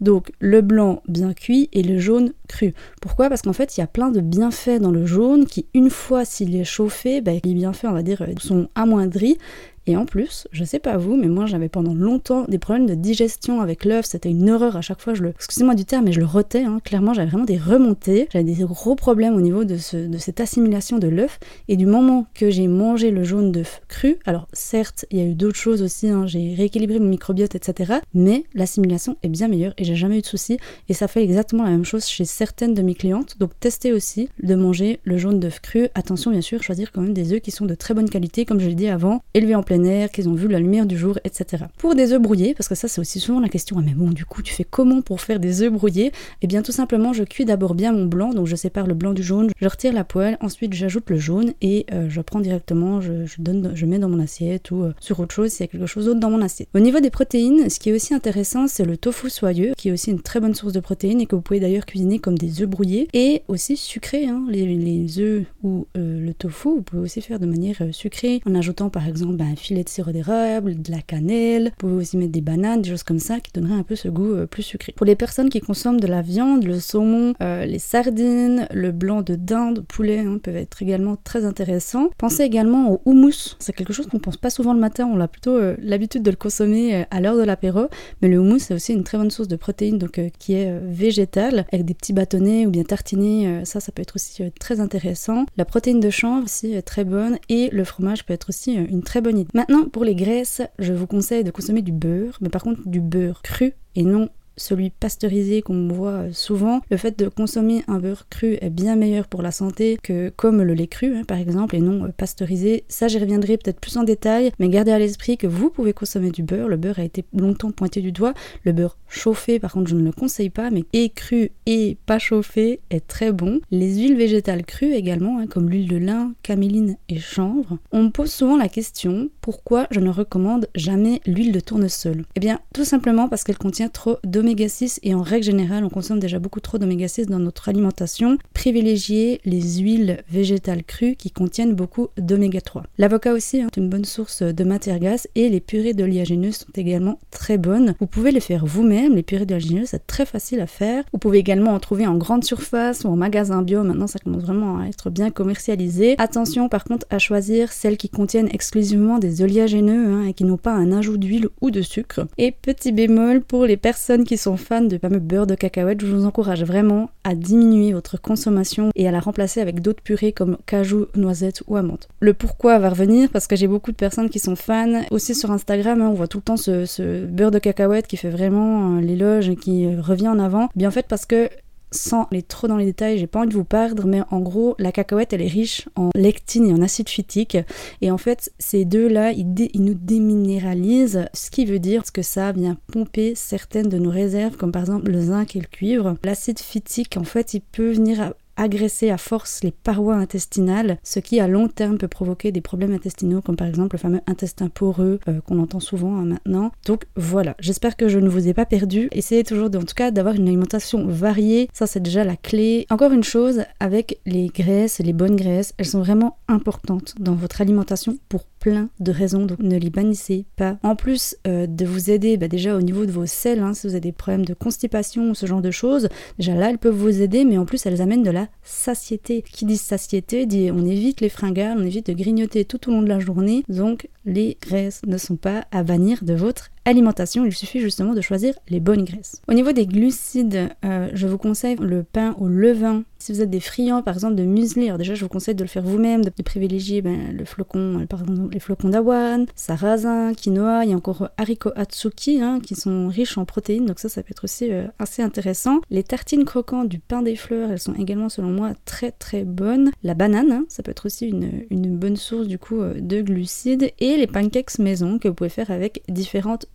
Donc 0.01 0.31
le 0.39 0.61
blanc 0.61 1.01
bien 1.07 1.33
cuit 1.33 1.69
et 1.73 1.83
le 1.83 2.00
jaune 2.00 2.33
cru. 2.47 2.73
Pourquoi? 3.01 3.29
Parce 3.29 3.41
qu'en 3.41 3.53
fait, 3.53 3.77
il 3.77 3.81
y 3.81 3.83
a 3.83 3.88
plein 3.88 4.11
de 4.11 4.21
bienfaits 4.21 4.79
dans 4.81 4.91
le 4.91 5.06
jaune 5.06 5.45
qui, 5.45 5.67
une 5.73 5.89
fois 5.89 6.25
s'il 6.25 6.56
est 6.56 6.63
chauffé, 6.63 7.21
ben, 7.21 7.39
les 7.44 7.53
bienfaits, 7.53 7.85
on 7.85 7.94
va 7.94 8.03
dire, 8.03 8.25
sont 8.39 8.69
amoindris 8.75 9.38
Et 9.87 9.97
en 9.97 10.05
plus, 10.05 10.47
je 10.51 10.63
sais 10.63 10.79
pas 10.79 10.97
vous, 10.97 11.15
mais 11.15 11.27
moi 11.27 11.45
j'avais 11.45 11.69
pendant 11.69 11.93
longtemps 11.93 12.45
des 12.47 12.59
problèmes 12.59 12.85
de 12.85 12.95
digestion 12.95 13.61
avec 13.61 13.85
l'œuf. 13.85 14.05
C'était 14.05 14.29
une 14.29 14.49
horreur 14.49 14.75
à 14.75 14.81
chaque 14.81 15.01
fois. 15.01 15.13
Je 15.13 15.23
le, 15.23 15.29
excusez-moi 15.29 15.75
du 15.75 15.85
terme, 15.85 16.05
mais 16.05 16.11
je 16.11 16.19
le 16.19 16.25
rotais. 16.25 16.63
Hein. 16.63 16.79
Clairement, 16.83 17.13
j'avais 17.13 17.29
vraiment 17.29 17.45
des 17.45 17.57
remontées. 17.57 18.27
J'avais 18.31 18.43
des 18.43 18.63
gros 18.63 18.95
problèmes 18.95 19.35
au 19.35 19.41
niveau 19.41 19.63
de, 19.63 19.77
ce, 19.77 19.97
de 19.97 20.17
cette 20.17 20.39
assimilation 20.39 20.97
de 20.97 21.07
l'œuf. 21.07 21.39
Et 21.67 21.75
du 21.75 21.85
moment 21.85 22.27
que 22.33 22.49
j'ai 22.49 22.67
mangé 22.67 23.11
le 23.11 23.23
jaune 23.23 23.51
d'œuf 23.51 23.81
cru, 23.87 24.17
alors 24.25 24.47
certes, 24.53 25.05
il 25.11 25.19
y 25.19 25.21
a 25.21 25.25
eu 25.25 25.33
d'autres 25.33 25.57
choses 25.57 25.81
aussi. 25.81 26.09
Hein. 26.09 26.27
J'ai 26.27 26.53
rééquilibré 26.55 26.99
mon 26.99 27.09
microbiote, 27.09 27.55
etc. 27.55 27.93
Mais 28.13 28.43
l'assimilation 28.53 29.17
est 29.23 29.29
bien 29.29 29.47
meilleure 29.47 29.73
et 29.77 29.83
j'ai 29.83 29.95
jamais 29.95 30.17
eu 30.17 30.21
de 30.21 30.25
soucis. 30.25 30.57
Et 30.87 30.93
ça 30.93 31.07
fait 31.07 31.23
exactement 31.23 31.63
la 31.63 31.71
même 31.71 31.85
chose 31.85 32.05
chez 32.05 32.25
certaines 32.25 32.73
de 32.73 32.81
mes 32.81 32.95
clientes. 32.95 33.37
Donc 33.39 33.51
testez 33.59 33.91
aussi 33.93 34.29
de 34.41 34.55
manger 34.55 34.99
le 35.03 35.17
jaune 35.17 35.39
d'œuf 35.39 35.59
cru. 35.61 35.87
Attention, 35.95 36.31
bien 36.31 36.41
sûr, 36.41 36.61
choisir 36.63 36.91
quand 36.91 37.01
même 37.01 37.13
des 37.13 37.33
œufs 37.33 37.41
qui 37.41 37.51
sont 37.51 37.65
de 37.65 37.75
très 37.75 37.93
bonne 37.93 38.09
qualité, 38.09 38.45
comme 38.45 38.59
je 38.59 38.67
l'ai 38.67 38.75
dit 38.75 38.87
avant, 38.87 39.21
élevés 39.33 39.55
en 39.55 39.63
qu'ils 40.11 40.29
ont 40.29 40.33
vu 40.33 40.47
la 40.47 40.59
lumière 40.59 40.85
du 40.85 40.97
jour, 40.97 41.19
etc. 41.23 41.65
Pour 41.77 41.95
des 41.95 42.13
œufs 42.13 42.21
brouillés, 42.21 42.53
parce 42.53 42.67
que 42.67 42.75
ça 42.75 42.87
c'est 42.87 43.01
aussi 43.01 43.19
souvent 43.19 43.39
la 43.39 43.49
question, 43.49 43.77
ah, 43.79 43.83
mais 43.85 43.93
bon, 43.93 44.09
du 44.09 44.25
coup, 44.25 44.41
tu 44.41 44.53
fais 44.53 44.63
comment 44.63 45.01
pour 45.01 45.21
faire 45.21 45.39
des 45.39 45.61
œufs 45.61 45.71
brouillés? 45.71 46.11
Eh 46.41 46.47
bien, 46.47 46.61
tout 46.61 46.71
simplement, 46.71 47.13
je 47.13 47.23
cuis 47.23 47.45
d'abord 47.45 47.75
bien 47.75 47.91
mon 47.91 48.05
blanc, 48.05 48.33
donc 48.33 48.47
je 48.47 48.55
sépare 48.55 48.87
le 48.87 48.93
blanc 48.93 49.13
du 49.13 49.23
jaune, 49.23 49.49
je 49.59 49.67
retire 49.67 49.93
la 49.93 50.03
poêle, 50.03 50.37
ensuite 50.41 50.73
j'ajoute 50.73 51.09
le 51.09 51.17
jaune 51.17 51.53
et 51.61 51.85
euh, 51.91 52.07
je 52.09 52.21
prends 52.21 52.39
directement, 52.39 53.01
je, 53.01 53.25
donne, 53.39 53.71
je 53.75 53.85
mets 53.85 53.99
dans 53.99 54.09
mon 54.09 54.19
assiette 54.19 54.71
ou 54.71 54.83
euh, 54.83 54.93
sur 54.99 55.19
autre 55.19 55.33
chose 55.33 55.51
s'il 55.51 55.61
y 55.61 55.63
a 55.63 55.67
quelque 55.67 55.85
chose 55.85 56.05
d'autre 56.05 56.19
dans 56.19 56.29
mon 56.29 56.41
assiette. 56.41 56.69
Au 56.73 56.79
niveau 56.79 56.99
des 56.99 57.09
protéines, 57.09 57.69
ce 57.69 57.79
qui 57.79 57.89
est 57.89 57.93
aussi 57.93 58.13
intéressant, 58.13 58.67
c'est 58.67 58.85
le 58.85 58.97
tofu 58.97 59.29
soyeux, 59.29 59.73
qui 59.77 59.89
est 59.89 59.91
aussi 59.91 60.11
une 60.11 60.21
très 60.21 60.39
bonne 60.39 60.55
source 60.55 60.73
de 60.73 60.79
protéines 60.79 61.21
et 61.21 61.25
que 61.25 61.35
vous 61.35 61.41
pouvez 61.41 61.59
d'ailleurs 61.59 61.85
cuisiner 61.85 62.19
comme 62.19 62.37
des 62.37 62.61
œufs 62.61 62.69
brouillés 62.69 63.07
et 63.13 63.43
aussi 63.47 63.77
sucrés, 63.77 64.25
hein, 64.25 64.45
les, 64.49 65.19
œufs 65.19 65.45
ou 65.63 65.87
euh, 65.97 66.19
le 66.19 66.33
tofu, 66.33 66.69
vous 66.69 66.81
pouvez 66.81 67.01
aussi 67.01 67.21
faire 67.21 67.39
de 67.39 67.45
manière 67.45 67.81
sucrée 67.91 68.41
en 68.45 68.55
ajoutant 68.55 68.89
par 68.89 69.07
exemple 69.07 69.35
ben, 69.35 69.55
filet 69.59 69.83
de 69.83 69.89
sirop 69.89 70.11
d'érable, 70.11 70.81
de 70.81 70.91
la 70.91 71.01
cannelle, 71.01 71.65
vous 71.65 71.88
pouvez 71.88 71.95
aussi 71.95 72.17
mettre 72.17 72.31
des 72.31 72.41
bananes, 72.41 72.81
des 72.81 72.89
choses 72.89 73.03
comme 73.03 73.19
ça 73.19 73.39
qui 73.39 73.51
donneraient 73.53 73.79
un 73.79 73.83
peu 73.83 73.95
ce 73.95 74.07
goût 74.07 74.47
plus 74.47 74.63
sucré. 74.63 74.94
Pour 74.95 75.06
les 75.06 75.15
personnes 75.15 75.50
qui 75.50 75.59
consomment 75.59 76.00
de 76.00 76.07
la 76.07 76.21
viande, 76.21 76.63
le 76.63 76.79
saumon, 76.79 77.33
les 77.39 77.79
sardines, 77.79 78.67
le 78.71 78.91
blanc 78.91 79.21
de 79.21 79.35
dinde, 79.35 79.85
poulet 79.88 80.19
hein, 80.19 80.39
peuvent 80.41 80.56
être 80.56 80.81
également 80.81 81.15
très 81.15 81.45
intéressants. 81.45 82.09
Pensez 82.17 82.44
également 82.44 82.91
au 82.91 83.01
houmous. 83.06 83.56
C'est 83.59 83.73
quelque 83.73 83.94
chose 83.94 84.07
qu'on 84.07 84.19
pense 84.19 84.38
pas 84.38 84.50
souvent 84.50 84.73
le 84.73 84.79
matin, 84.79 85.09
on 85.11 85.19
a 85.19 85.27
plutôt 85.27 85.56
euh, 85.57 85.75
l'habitude 85.81 86.23
de 86.23 86.31
le 86.31 86.38
consommer 86.38 86.95
euh, 86.95 87.03
à 87.12 87.21
l'heure 87.21 87.38
de 87.38 87.44
l'apéro, 87.44 87.88
mais 88.21 88.27
le 88.27 88.39
houmous 88.39 88.59
c'est 88.59 88.73
aussi 88.73 88.94
une 88.94 89.03
très 89.03 89.17
bonne 89.17 89.31
source 89.31 89.47
de 89.47 89.55
protéines 89.55 89.97
donc 89.97 90.17
euh, 90.19 90.29
qui 90.39 90.53
est 90.53 90.79
végétale 90.79 91.65
avec 91.71 91.85
des 91.85 91.94
petits 91.94 92.13
bâtonnets 92.13 92.65
ou 92.65 92.71
bien 92.71 92.83
tartinés, 92.83 93.62
ça 93.65 93.79
ça 93.79 93.91
peut 93.91 94.01
être 94.01 94.15
aussi 94.15 94.44
très 94.59 94.79
intéressant. 94.79 95.45
La 95.57 95.65
protéine 95.65 96.00
de 96.00 96.09
chanvre 96.09 96.45
aussi 96.45 96.73
est 96.73 96.81
très 96.81 97.03
bonne 97.03 97.38
et 97.50 97.69
le 97.71 97.83
fromage 97.83 98.25
peut 98.25 98.33
être 98.33 98.50
aussi 98.50 98.73
une 98.73 99.03
très 99.03 99.21
bonne 99.21 99.38
idée. 99.38 99.49
Maintenant 99.54 99.86
pour 99.86 100.04
les 100.04 100.16
graisses, 100.16 100.62
je 100.78 100.94
vous 100.94 101.07
conseille 101.07 101.44
de 101.44 101.51
consommer 101.51 101.81
du 101.81 101.92
beurre, 101.92 102.38
mais 102.42 102.50
par 102.50 102.63
contre 102.63 102.88
du 102.88 103.00
beurre 103.00 103.42
cru 103.42 103.74
et 103.96 104.04
non 104.04 104.30
celui 104.59 104.89
pasteurisé 104.89 105.61
qu'on 105.61 105.88
voit 105.88 106.25
souvent, 106.31 106.81
le 106.91 106.97
fait 106.97 107.17
de 107.17 107.27
consommer 107.27 107.83
un 107.88 108.00
beurre 108.00 108.27
cru 108.29 108.57
est 108.61 108.69
bien 108.69 108.95
meilleur 108.95 109.27
pour 109.27 109.41
la 109.41 109.51
santé 109.51 109.97
que 110.03 110.31
comme 110.35 110.61
le 110.61 110.73
lait 110.73 110.88
cru 110.88 111.15
hein, 111.15 111.23
par 111.23 111.38
exemple 111.38 111.75
et 111.75 111.79
non 111.79 112.06
euh, 112.06 112.09
pasteurisé. 112.15 112.83
Ça 112.88 113.07
j'y 113.07 113.19
reviendrai 113.19 113.57
peut-être 113.57 113.79
plus 113.79 113.97
en 113.97 114.03
détail, 114.03 114.51
mais 114.59 114.69
gardez 114.69 114.91
à 114.91 115.00
l'esprit 115.00 115.38
que 115.38 115.47
vous 115.47 115.69
pouvez 115.69 115.94
consommer 115.94 116.31
du 116.31 116.44
beurre. 116.44 116.67
Le 116.67 116.77
beurre 116.77 117.00
a 117.00 117.03
été 117.03 117.23
longtemps 117.33 117.71
pointé 117.71 118.01
du 118.01 118.11
doigt. 118.11 118.33
Le 118.63 118.71
beurre 118.71 118.97
chauffé 119.07 119.59
par 119.59 119.73
contre 119.73 119.89
je 119.89 119.95
ne 119.95 120.03
le 120.03 120.11
conseille 120.11 120.50
pas, 120.50 120.69
mais 120.69 120.83
et 120.94 121.09
cru 121.09 121.51
et 121.65 121.97
pas 122.05 122.19
chauffé 122.19 122.81
est 122.89 123.07
très 123.07 123.31
bon. 123.31 123.62
Les 123.71 123.97
huiles 123.97 124.17
végétales 124.17 124.65
crues 124.65 124.94
également, 124.94 125.39
hein, 125.39 125.47
comme 125.47 125.69
l'huile 125.69 125.88
de 125.88 125.97
lin, 125.97 126.33
caméline 126.44 126.97
et 127.07 127.19
chanvre. 127.19 127.77
On 127.91 128.03
me 128.03 128.09
pose 128.09 128.31
souvent 128.31 128.57
la 128.57 128.69
question 128.69 129.29
pourquoi 129.41 129.88
je 129.91 130.00
ne 130.00 130.09
recommande 130.09 130.67
jamais 130.75 131.21
l'huile 131.25 131.51
de 131.51 131.59
tournesol? 131.59 132.25
Eh 132.35 132.39
bien 132.39 132.59
tout 132.73 132.85
simplement 132.85 133.29
parce 133.29 133.44
qu'elle 133.44 133.57
contient 133.57 133.89
trop 133.89 134.17
d'oméga 134.50 134.68
6 134.68 135.01
et 135.04 135.13
en 135.13 135.22
règle 135.22 135.44
générale 135.44 135.84
on 135.84 135.90
consomme 135.90 136.19
déjà 136.19 136.40
beaucoup 136.40 136.60
trop 136.60 136.80
d'oméga 136.80 137.07
6 137.07 137.28
dans 137.28 137.38
notre 137.38 137.69
alimentation. 137.69 138.40
Privilégiez 138.56 139.42
les 139.46 139.78
huiles 139.78 140.24
végétales 140.28 140.84
crues 140.84 141.16
qui 141.16 141.30
contiennent 141.30 141.75
beaucoup 141.75 142.07
d'oméga 142.18 142.60
3. 142.60 142.81
L'avocat 142.98 143.34
aussi 143.34 143.62
hein, 143.62 143.68
est 143.72 143.78
une 143.78 143.90
bonne 143.90 144.06
source 144.06 144.42
de 144.42 144.63
matière 144.63 144.98
grasse 144.98 145.28
et 145.36 145.50
les 145.50 145.60
purées 145.60 145.94
d'oléagineux 145.94 146.51
sont 146.51 146.72
également 146.74 147.19
très 147.30 147.60
bonnes. 147.60 147.94
Vous 148.00 148.07
pouvez 148.07 148.31
les 148.31 148.40
faire 148.40 148.66
vous-même, 148.66 149.16
les 149.16 149.22
purées 149.22 149.46
d'oléagineux 149.46 149.84
c'est 149.86 150.07
très 150.07 150.25
facile 150.25 150.62
à 150.62 150.68
faire. 150.68 151.04
Vous 151.13 151.19
pouvez 151.19 151.38
également 151.38 151.75
en 151.75 151.80
trouver 151.80 152.07
en 152.07 152.18
grande 152.18 152.44
surface 152.44 153.04
ou 153.04 153.10
en 153.10 153.16
magasin 153.16 153.62
bio, 153.62 153.84
maintenant 153.84 154.07
ça 154.07 154.18
commence 154.18 154.42
vraiment 154.42 154.80
à 154.80 154.88
être 154.88 155.12
bien 155.12 155.30
commercialisé. 155.30 156.16
Attention 156.18 156.69
par 156.69 156.86
contre 156.86 157.06
à 157.12 157.19
choisir 157.19 157.72
celles 157.72 157.98
qui 157.98 158.10
contiennent 158.10 158.50
exclusivement 158.51 159.19
des 159.19 159.44
oléagineux 159.44 160.07
hein, 160.07 160.25
et 160.25 160.34
qui 160.34 160.44
n'ont 160.44 160.57
pas 160.57 160.74
un 160.74 160.92
ajout 160.92 161.18
d'huile 161.18 161.50
ou 161.62 161.69
de 161.69 161.84
sucre. 161.84 162.25
Et 162.40 162.51
petit 162.51 162.92
bémol 162.92 163.42
pour 163.42 163.68
les 163.68 163.78
personnes 163.78 164.24
qui 164.24 164.38
sont 164.39 164.57
fans 164.57 164.81
de 164.81 164.97
fameux 164.97 165.19
beurre 165.19 165.47
de 165.47 165.56
cacahuète, 165.56 166.01
je 166.01 166.07
vous 166.07 166.25
encourage 166.25 166.63
vraiment 166.63 167.09
à 167.24 167.36
diminuer 167.36 167.94
votre 167.94 168.19
consommation 168.19 168.89
et 168.95 169.07
à 169.07 169.12
la 169.12 169.19
remplacer 169.19 169.62
avec 169.62 169.81
d'autres 169.81 170.01
purées 170.01 170.31
comme 170.31 170.57
cajou, 170.65 171.07
noisette 171.15 171.63
ou 171.68 171.75
amande. 171.75 172.06
Le 172.19 172.33
pourquoi 172.33 172.80
va 172.80 172.89
revenir 172.89 173.30
parce 173.30 173.47
que 173.47 173.56
j'ai 173.56 173.68
beaucoup 173.68 173.91
de 173.91 173.97
personnes 173.97 174.30
qui 174.30 174.39
sont 174.39 174.56
fans. 174.56 175.03
Aussi 175.12 175.36
sur 175.36 175.51
Instagram, 175.51 176.01
hein, 176.01 176.09
on 176.09 176.13
voit 176.13 176.27
tout 176.27 176.39
le 176.39 176.44
temps 176.44 176.57
ce, 176.57 177.25
beurre 177.25 177.51
de 177.51 177.59
cacahuète 177.59 178.07
qui 178.07 178.18
fait 178.18 178.30
vraiment 178.30 178.97
euh, 178.97 179.01
l'éloge 179.01 179.50
et 179.50 179.56
qui 179.56 179.86
euh, 179.86 180.01
revient 180.01 180.30
en 180.30 180.39
avant. 180.39 180.69
Bien 180.75 180.89
en 180.89 180.91
fait 180.91 181.07
parce 181.07 181.25
que 181.25 181.50
sans 181.91 182.27
aller 182.31 182.44
trop 182.44 182.68
dans 182.68 182.77
les 182.77 182.86
détails, 182.86 183.18
j'ai 183.18 183.27
pas 183.27 183.39
envie 183.39 183.50
de 183.50 183.53
vous 183.53 183.63
perdre, 183.63 184.06
mais 184.06 184.21
en 184.31 184.39
gros, 184.39 184.75
la 184.80 184.91
cacahuète, 184.91 185.33
elle 185.33 185.41
est 185.41 185.47
riche 185.47 185.88
en 185.95 186.09
lectine 186.15 186.68
et 186.68 186.74
en 186.74 186.81
acide 186.81 187.09
phytique. 187.09 187.57
Et 188.01 188.12
en 188.12 188.18
fait, 188.18 188.51
ces 188.59 188.86
deux-là, 188.86 189.31
ils, 189.31 189.69
nous 189.75 189.94
déminéralisent, 189.94 191.25
ce 191.33 191.50
qui 191.50 191.65
veut 191.65 191.80
dire 191.80 192.03
que 192.12 192.21
ça 192.21 192.51
vient 192.51 192.77
pomper 192.91 193.33
certaines 193.36 193.89
de 193.89 193.97
nos 193.97 194.12
réserves, 194.12 194.57
comme 194.57 194.71
par 194.71 194.83
exemple 194.83 195.12
le 195.12 195.21
zinc 195.21 195.56
et 195.56 195.59
le 195.59 195.68
cuivre. 195.68 196.15
L'acide 196.24 196.59
phytique, 196.59 197.18
en 197.18 197.24
fait, 197.24 197.53
il 197.53 197.62
peut 197.62 197.91
venir 197.91 198.33
agresser 198.59 199.09
à 199.09 199.17
force 199.17 199.63
les 199.63 199.71
parois 199.71 200.15
intestinales, 200.15 200.97
ce 201.03 201.19
qui 201.19 201.39
à 201.39 201.47
long 201.47 201.67
terme 201.67 201.97
peut 201.97 202.07
provoquer 202.07 202.51
des 202.51 202.61
problèmes 202.61 202.94
intestinaux 202.94 203.41
comme 203.41 203.56
par 203.56 203.67
exemple 203.67 203.95
le 203.95 204.00
fameux 204.00 204.21
intestin 204.27 204.69
poreux 204.69 205.19
euh, 205.27 205.41
qu'on 205.41 205.59
entend 205.59 205.79
souvent 205.79 206.17
hein, 206.17 206.25
maintenant. 206.25 206.71
Donc 206.85 207.06
voilà, 207.15 207.56
j'espère 207.59 207.95
que 207.95 208.09
je 208.09 208.19
ne 208.19 208.29
vous 208.29 208.47
ai 208.47 208.53
pas 208.53 208.65
perdu. 208.65 209.07
Essayez 209.11 209.44
toujours 209.44 209.67
en 209.67 209.83
tout 209.83 209.95
cas 209.95 210.11
d'avoir 210.11 210.35
une 210.35 210.47
alimentation 210.47 211.07
variée, 211.07 211.69
ça 211.73 211.88
c'est 211.88 212.01
déjà 212.01 212.23
la 212.23 212.35
clé. 212.35 212.85
Encore 212.89 213.13
une 213.13 213.23
chose, 213.23 213.63
avec 213.79 214.19
les 214.25 214.47
graisses, 214.47 215.00
les 215.00 215.13
bonnes 215.13 215.35
graisses, 215.35 215.73
elles 215.77 215.85
sont 215.85 216.00
vraiment 216.01 216.38
importantes 216.47 217.15
dans 217.19 217.35
votre 217.35 217.62
alimentation 217.62 218.17
pour 218.27 218.45
plein 218.59 218.89
de 219.00 219.11
raisons, 219.11 219.45
donc 219.45 219.59
ne 219.59 219.77
les 219.77 219.89
bannissez 219.89 220.45
pas. 220.56 220.77
En 220.83 220.95
plus 220.95 221.35
euh, 221.47 221.67
de 221.67 221.85
vous 221.85 222.09
aider 222.09 222.38
bah, 222.38 222.47
déjà 222.47 222.75
au 222.75 222.81
niveau 222.81 223.06
de 223.06 223.11
vos 223.11 223.25
selles, 223.25 223.59
hein, 223.59 223.73
si 223.73 223.88
vous 223.88 223.94
avez 223.94 224.01
des 224.01 224.11
problèmes 224.11 224.45
de 224.45 224.53
constipation 224.53 225.31
ou 225.31 225.35
ce 225.35 225.45
genre 225.45 225.61
de 225.61 225.71
choses, 225.71 226.09
déjà 226.38 226.56
là 226.56 226.69
elles 226.69 226.77
peuvent 226.77 226.95
vous 226.95 227.21
aider, 227.21 227.45
mais 227.45 227.57
en 227.57 227.65
plus 227.65 227.85
elles 227.85 228.01
amènent 228.01 228.23
de 228.23 228.31
la 228.31 228.47
satiété. 228.63 229.44
Qui 229.50 229.65
dit 229.65 229.77
satiété 229.77 230.45
dit 230.45 230.69
on 230.71 230.85
évite 230.85 231.21
les 231.21 231.29
fringales, 231.29 231.77
on 231.79 231.83
évite 231.83 232.07
de 232.07 232.13
grignoter 232.13 232.65
tout 232.65 232.89
au 232.89 232.91
long 232.91 233.01
de 233.01 233.09
la 233.09 233.19
journée, 233.19 233.63
donc 233.69 234.09
les 234.25 234.57
graisses 234.62 235.01
ne 235.07 235.17
sont 235.17 235.38
pas 235.38 235.65
à 235.71 235.83
bannir 235.83 236.23
de 236.23 236.33
votre 236.33 236.69
alimentation, 236.89 237.45
il 237.45 237.53
suffit 237.53 237.80
justement 237.80 238.13
de 238.13 238.21
choisir 238.21 238.53
les 238.68 238.80
bonnes 238.80 239.03
graisses. 239.03 239.41
Au 239.47 239.53
niveau 239.53 239.71
des 239.71 239.86
glucides, 239.86 240.69
euh, 240.83 241.09
je 241.13 241.27
vous 241.27 241.38
conseille 241.38 241.77
le 241.79 242.03
pain 242.03 242.36
au 242.39 242.48
levain. 242.48 243.03
Si 243.19 243.34
vous 243.34 243.41
êtes 243.41 243.50
des 243.50 243.60
friands 243.60 244.01
par 244.01 244.13
exemple 244.13 244.36
de 244.36 244.43
muesli, 244.43 244.86
alors 244.86 244.98
déjà 244.98 245.13
je 245.13 245.24
vous 245.24 245.29
conseille 245.29 245.55
de 245.55 245.63
le 245.63 245.67
faire 245.67 245.84
vous-même, 245.84 246.24
de 246.24 246.29
privilégier 246.41 247.01
ben, 247.01 247.36
le 247.36 247.43
flocon, 247.43 248.05
par 248.10 248.22
exemple 248.22 248.53
les 248.53 248.60
flocons 248.60 248.89
d'avoine, 248.89 249.46
sarrasin, 249.55 250.34
quinoa, 250.34 250.86
il 250.86 250.91
y 250.91 250.93
a 250.93 250.96
encore 250.96 251.29
haricots 251.38 251.74
atsuki 251.75 252.41
hein, 252.41 252.60
qui 252.62 252.75
sont 252.75 253.10
riches 253.10 253.38
en 253.38 253.43
protéines, 253.46 253.86
donc 253.86 254.00
ça 254.00 254.08
ça 254.08 254.24
peut 254.24 254.31
être 254.31 254.46
aussi 254.46 254.72
euh, 254.72 254.88
assez 255.00 255.22
intéressant. 255.22 255.81
Les 255.89 256.03
tartines 256.03 256.46
croquantes 256.46 256.88
du 256.88 257.00
pain 257.00 257.22
des 257.22 257.36
fleurs, 257.36 257.72
elles 257.72 257.79
sont 257.79 257.93
également 257.96 258.29
selon 258.29 258.50
moi 258.50 258.72
très 258.86 259.12
très 259.12 259.43
bonnes. 259.43 259.91
La 260.03 260.13
banane, 260.13 260.51
hein, 260.51 260.65
ça 260.69 260.81
peut 260.81 260.91
être 260.91 261.05
aussi 261.05 261.27
une, 261.27 261.65
une 261.69 261.98
bonne 261.98 262.15
source 262.15 262.48
du 262.48 262.58
coup 262.58 262.79
euh, 262.79 262.93
de 263.00 263.22
glucides 263.22 263.91
et 264.00 264.15
les 264.15 264.27
pancakes 264.27 264.79
maison 264.79 265.19
que 265.19 265.27
vous 265.27 265.34
pouvez 265.34 265.50
faire 265.50 265.72
avec 265.72 266.03
différentes 266.08 266.67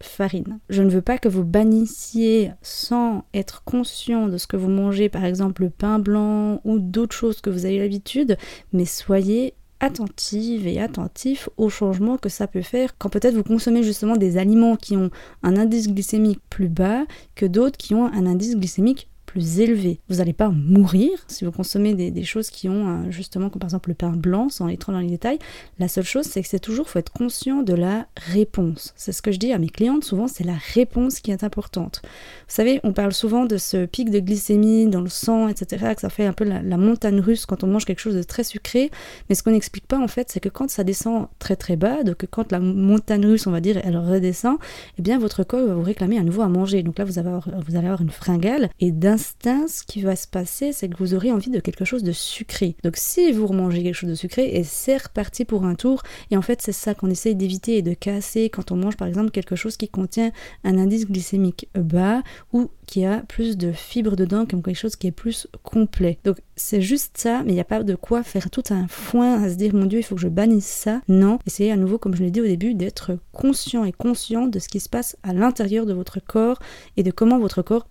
Je 0.69 0.83
ne 0.83 0.91
veux 0.91 1.03
pas 1.03 1.19
que 1.19 1.29
vous 1.29 1.45
bannissiez 1.45 2.51
sans 2.63 3.25
être 3.35 3.63
conscient 3.65 4.29
de 4.29 4.37
ce 4.37 4.47
que 4.47 4.57
vous 4.57 4.71
mangez, 4.71 5.09
par 5.09 5.25
exemple 5.25 5.63
le 5.63 5.71
pain 5.71 5.99
blanc 5.99 6.61
ou 6.65 6.79
d'autres 6.79 7.17
choses 7.17 7.41
que 7.41 7.51
vous 7.51 7.65
avez 7.65 7.79
l'habitude, 7.79 8.37
mais 8.73 8.85
soyez 8.85 9.55
attentive 9.81 10.67
et 10.67 10.81
attentif 10.81 11.49
aux 11.57 11.69
changements 11.69 12.17
que 12.17 12.29
ça 12.29 12.47
peut 12.47 12.63
faire 12.63 12.97
quand 12.97 13.11
peut-être 13.11 13.35
vous 13.35 13.43
consommez 13.43 13.83
justement 13.83 14.17
des 14.17 14.39
aliments 14.39 14.77
qui 14.77 14.97
ont 14.97 15.11
un 15.43 15.57
indice 15.57 15.89
glycémique 15.89 16.41
plus 16.49 16.69
bas 16.69 17.05
que 17.35 17.45
d'autres 17.45 17.77
qui 17.77 17.95
ont 17.95 18.07
un 18.07 18.27
indice 18.27 18.57
glycémique 18.57 19.09
plus 19.35 19.59
élevé. 19.59 19.99
Vous 20.09 20.17
n'allez 20.19 20.33
pas 20.33 20.49
mourir 20.49 21.11
si 21.27 21.45
vous 21.45 21.51
consommez 21.51 21.95
des, 21.95 22.23
choses 22.23 22.51
qui 22.51 22.69
ont 22.69 22.87
euh, 22.87 23.11
justement, 23.11 23.51
comme 23.51 23.59
par 23.59 23.67
exemple 23.67 23.89
le 23.89 23.97
pain 23.97 24.11
blanc, 24.11 24.49
sans 24.49 24.67
aller 24.67 24.77
trop 24.77 24.93
dans 24.93 25.01
les 25.01 25.09
détails. 25.09 25.41
La 25.81 25.89
seule 25.89 26.05
chose, 26.05 26.25
c'est 26.25 26.41
que 26.41 26.49
c'est 26.49 26.61
toujours, 26.61 26.89
faut 26.89 27.01
être 27.01 27.13
conscient 27.13 27.63
de 27.63 27.75
la 27.75 28.07
réponse. 28.17 28.95
C'est 28.95 29.11
ce 29.11 29.23
que 29.23 29.33
je 29.33 29.39
dis 29.41 29.53
à 29.53 29.59
mes 29.59 29.69
clientes, 29.69 30.05
souvent 30.05 30.29
c'est 30.29 30.45
la 30.45 30.57
réponse 30.75 31.19
qui 31.19 31.33
est 31.33 31.43
importante. 31.43 32.01
Vous 32.05 32.55
savez, 32.55 32.79
on 32.85 32.93
parle 32.93 33.13
souvent 33.13 33.45
de 33.45 33.57
ce 33.57 33.87
pic 33.87 34.09
de 34.11 34.21
glycémie 34.21 34.87
dans 34.87 35.01
le 35.01 35.09
sang, 35.09 35.49
etc., 35.49 35.95
que 35.97 36.01
ça 36.01 36.11
fait 36.11 36.27
un 36.27 36.33
peu 36.33 36.45
la, 36.45 36.63
la 36.63 36.77
montagne 36.77 37.19
russe 37.19 37.45
quand 37.45 37.65
on 37.65 37.67
mange 37.67 37.87
quelque 37.87 38.01
chose 38.01 38.15
de 38.15 38.23
très 38.23 38.45
sucré, 38.45 38.93
mais 39.29 39.35
ce 39.35 39.43
qu'on 39.43 39.51
n'explique 39.51 39.89
pas 39.89 39.99
en 39.99 40.09
fait, 40.09 40.31
c'est 40.31 40.41
que 40.41 40.49
quand 40.49 40.71
ça 40.71 40.85
descend 40.85 41.27
très 41.41 41.57
très 41.57 41.75
bas, 41.75 42.05
donc 42.05 42.25
quand 42.31 42.53
la 42.53 42.61
montagne 42.61 43.27
russe, 43.27 43.49
on 43.49 43.51
va 43.51 43.61
dire, 43.61 43.81
elle 43.83 43.97
redescend, 43.97 44.59
eh 44.97 45.03
bien 45.03 45.19
votre 45.19 45.43
corps 45.43 45.67
va 45.67 45.75
vous 45.75 45.83
réclamer 45.83 46.19
à 46.19 46.23
nouveau 46.23 46.43
à 46.43 46.49
manger. 46.49 46.85
Donc 46.85 46.99
là, 46.99 47.05
vous, 47.05 47.19
avez, 47.19 47.31
vous 47.31 47.77
allez 47.77 47.87
avoir 47.87 48.01
une 48.01 48.11
fringale, 48.11 48.71
et 48.79 48.93
d'instinct, 49.25 49.69
ce 49.69 49.83
qui 49.85 50.03
va 50.03 50.17
se 50.17 50.27
passer, 50.27 50.73
c'est 50.73 50.89
que 50.89 50.97
vous 50.99 51.15
aurez 51.15 51.33
envie 51.33 51.51
de 51.51 51.61
quelque 51.61 51.85
chose 51.85 52.03
de 52.03 52.13
sucré. 52.13 52.77
Donc 52.83 52.97
si 52.97 53.33
vous 53.33 53.47
remangez 53.47 53.83
quelque 53.83 53.95
chose 53.95 54.11
de 54.11 54.15
sucré, 54.15 54.55
et 54.55 54.65
c'est 54.65 54.97
reparti 54.97 55.45
pour 55.45 55.65
un 55.65 55.75
tour, 55.75 56.03
et 56.31 56.37
en 56.37 56.43
fait 56.43 56.61
c'est 56.63 56.73
ça 56.73 56.95
qu'on 56.95 57.11
essaye 57.11 57.35
d'éviter 57.35 57.79
et 57.79 57.83
de 57.83 57.95
casser 57.95 58.51
quand 58.51 58.71
on 58.73 58.77
mange 58.77 58.97
par 58.97 59.09
exemple 59.09 59.31
quelque 59.31 59.57
chose 59.57 59.77
qui 59.77 59.89
contient 59.89 60.33
un 60.65 60.79
indice 60.79 61.07
glycémique 61.07 61.69
bas 61.75 62.23
ou 62.53 62.71
qui 62.87 63.05
a 63.05 63.21
plus 63.29 63.57
de 63.57 63.73
fibres 63.73 64.17
dedans, 64.17 64.47
comme 64.47 64.63
quelque 64.63 64.77
chose 64.77 64.97
qui 64.97 65.07
est 65.07 65.13
plus 65.13 65.47
complet. 65.63 66.19
Donc 66.25 66.39
c'est 66.57 66.83
juste 66.83 67.17
ça, 67.17 67.43
mais 67.45 67.53
il 67.53 67.55
n'y 67.55 67.61
a 67.61 67.65
pas 67.65 67.83
de 67.83 67.95
quoi 67.95 68.23
faire 68.23 68.51
tout 68.51 68.65
un 68.71 68.87
foin 68.89 69.43
à 69.43 69.49
se 69.49 69.55
dire 69.55 69.75
mon 69.75 69.87
Dieu, 69.87 70.01
il 70.01 70.03
faut 70.03 70.15
que 70.15 70.21
je 70.21 70.29
bannisse 70.29 70.67
ça. 70.67 71.01
Non, 71.09 71.39
essayez 71.47 71.73
à 71.73 71.77
nouveau, 71.77 71.99
comme 71.99 72.15
je 72.15 72.23
l'ai 72.23 72.31
dit 72.31 72.41
au 72.41 72.47
début, 72.47 72.75
d'être 72.75 73.19
conscient 73.33 73.85
et 73.85 73.93
conscient 73.93 74.47
de 74.47 74.59
ce 74.59 74.69
qui 74.69 74.81
se 74.81 74.89
passe 74.89 75.17
à 75.23 75.33
l'intérieur 75.33 75.87
de 75.87 75.95
votre 75.95 76.21
corps 76.21 76.59
et 76.97 77.03
de 77.03 77.11
comment 77.11 77.39
votre 77.39 77.63
corps 77.63 77.87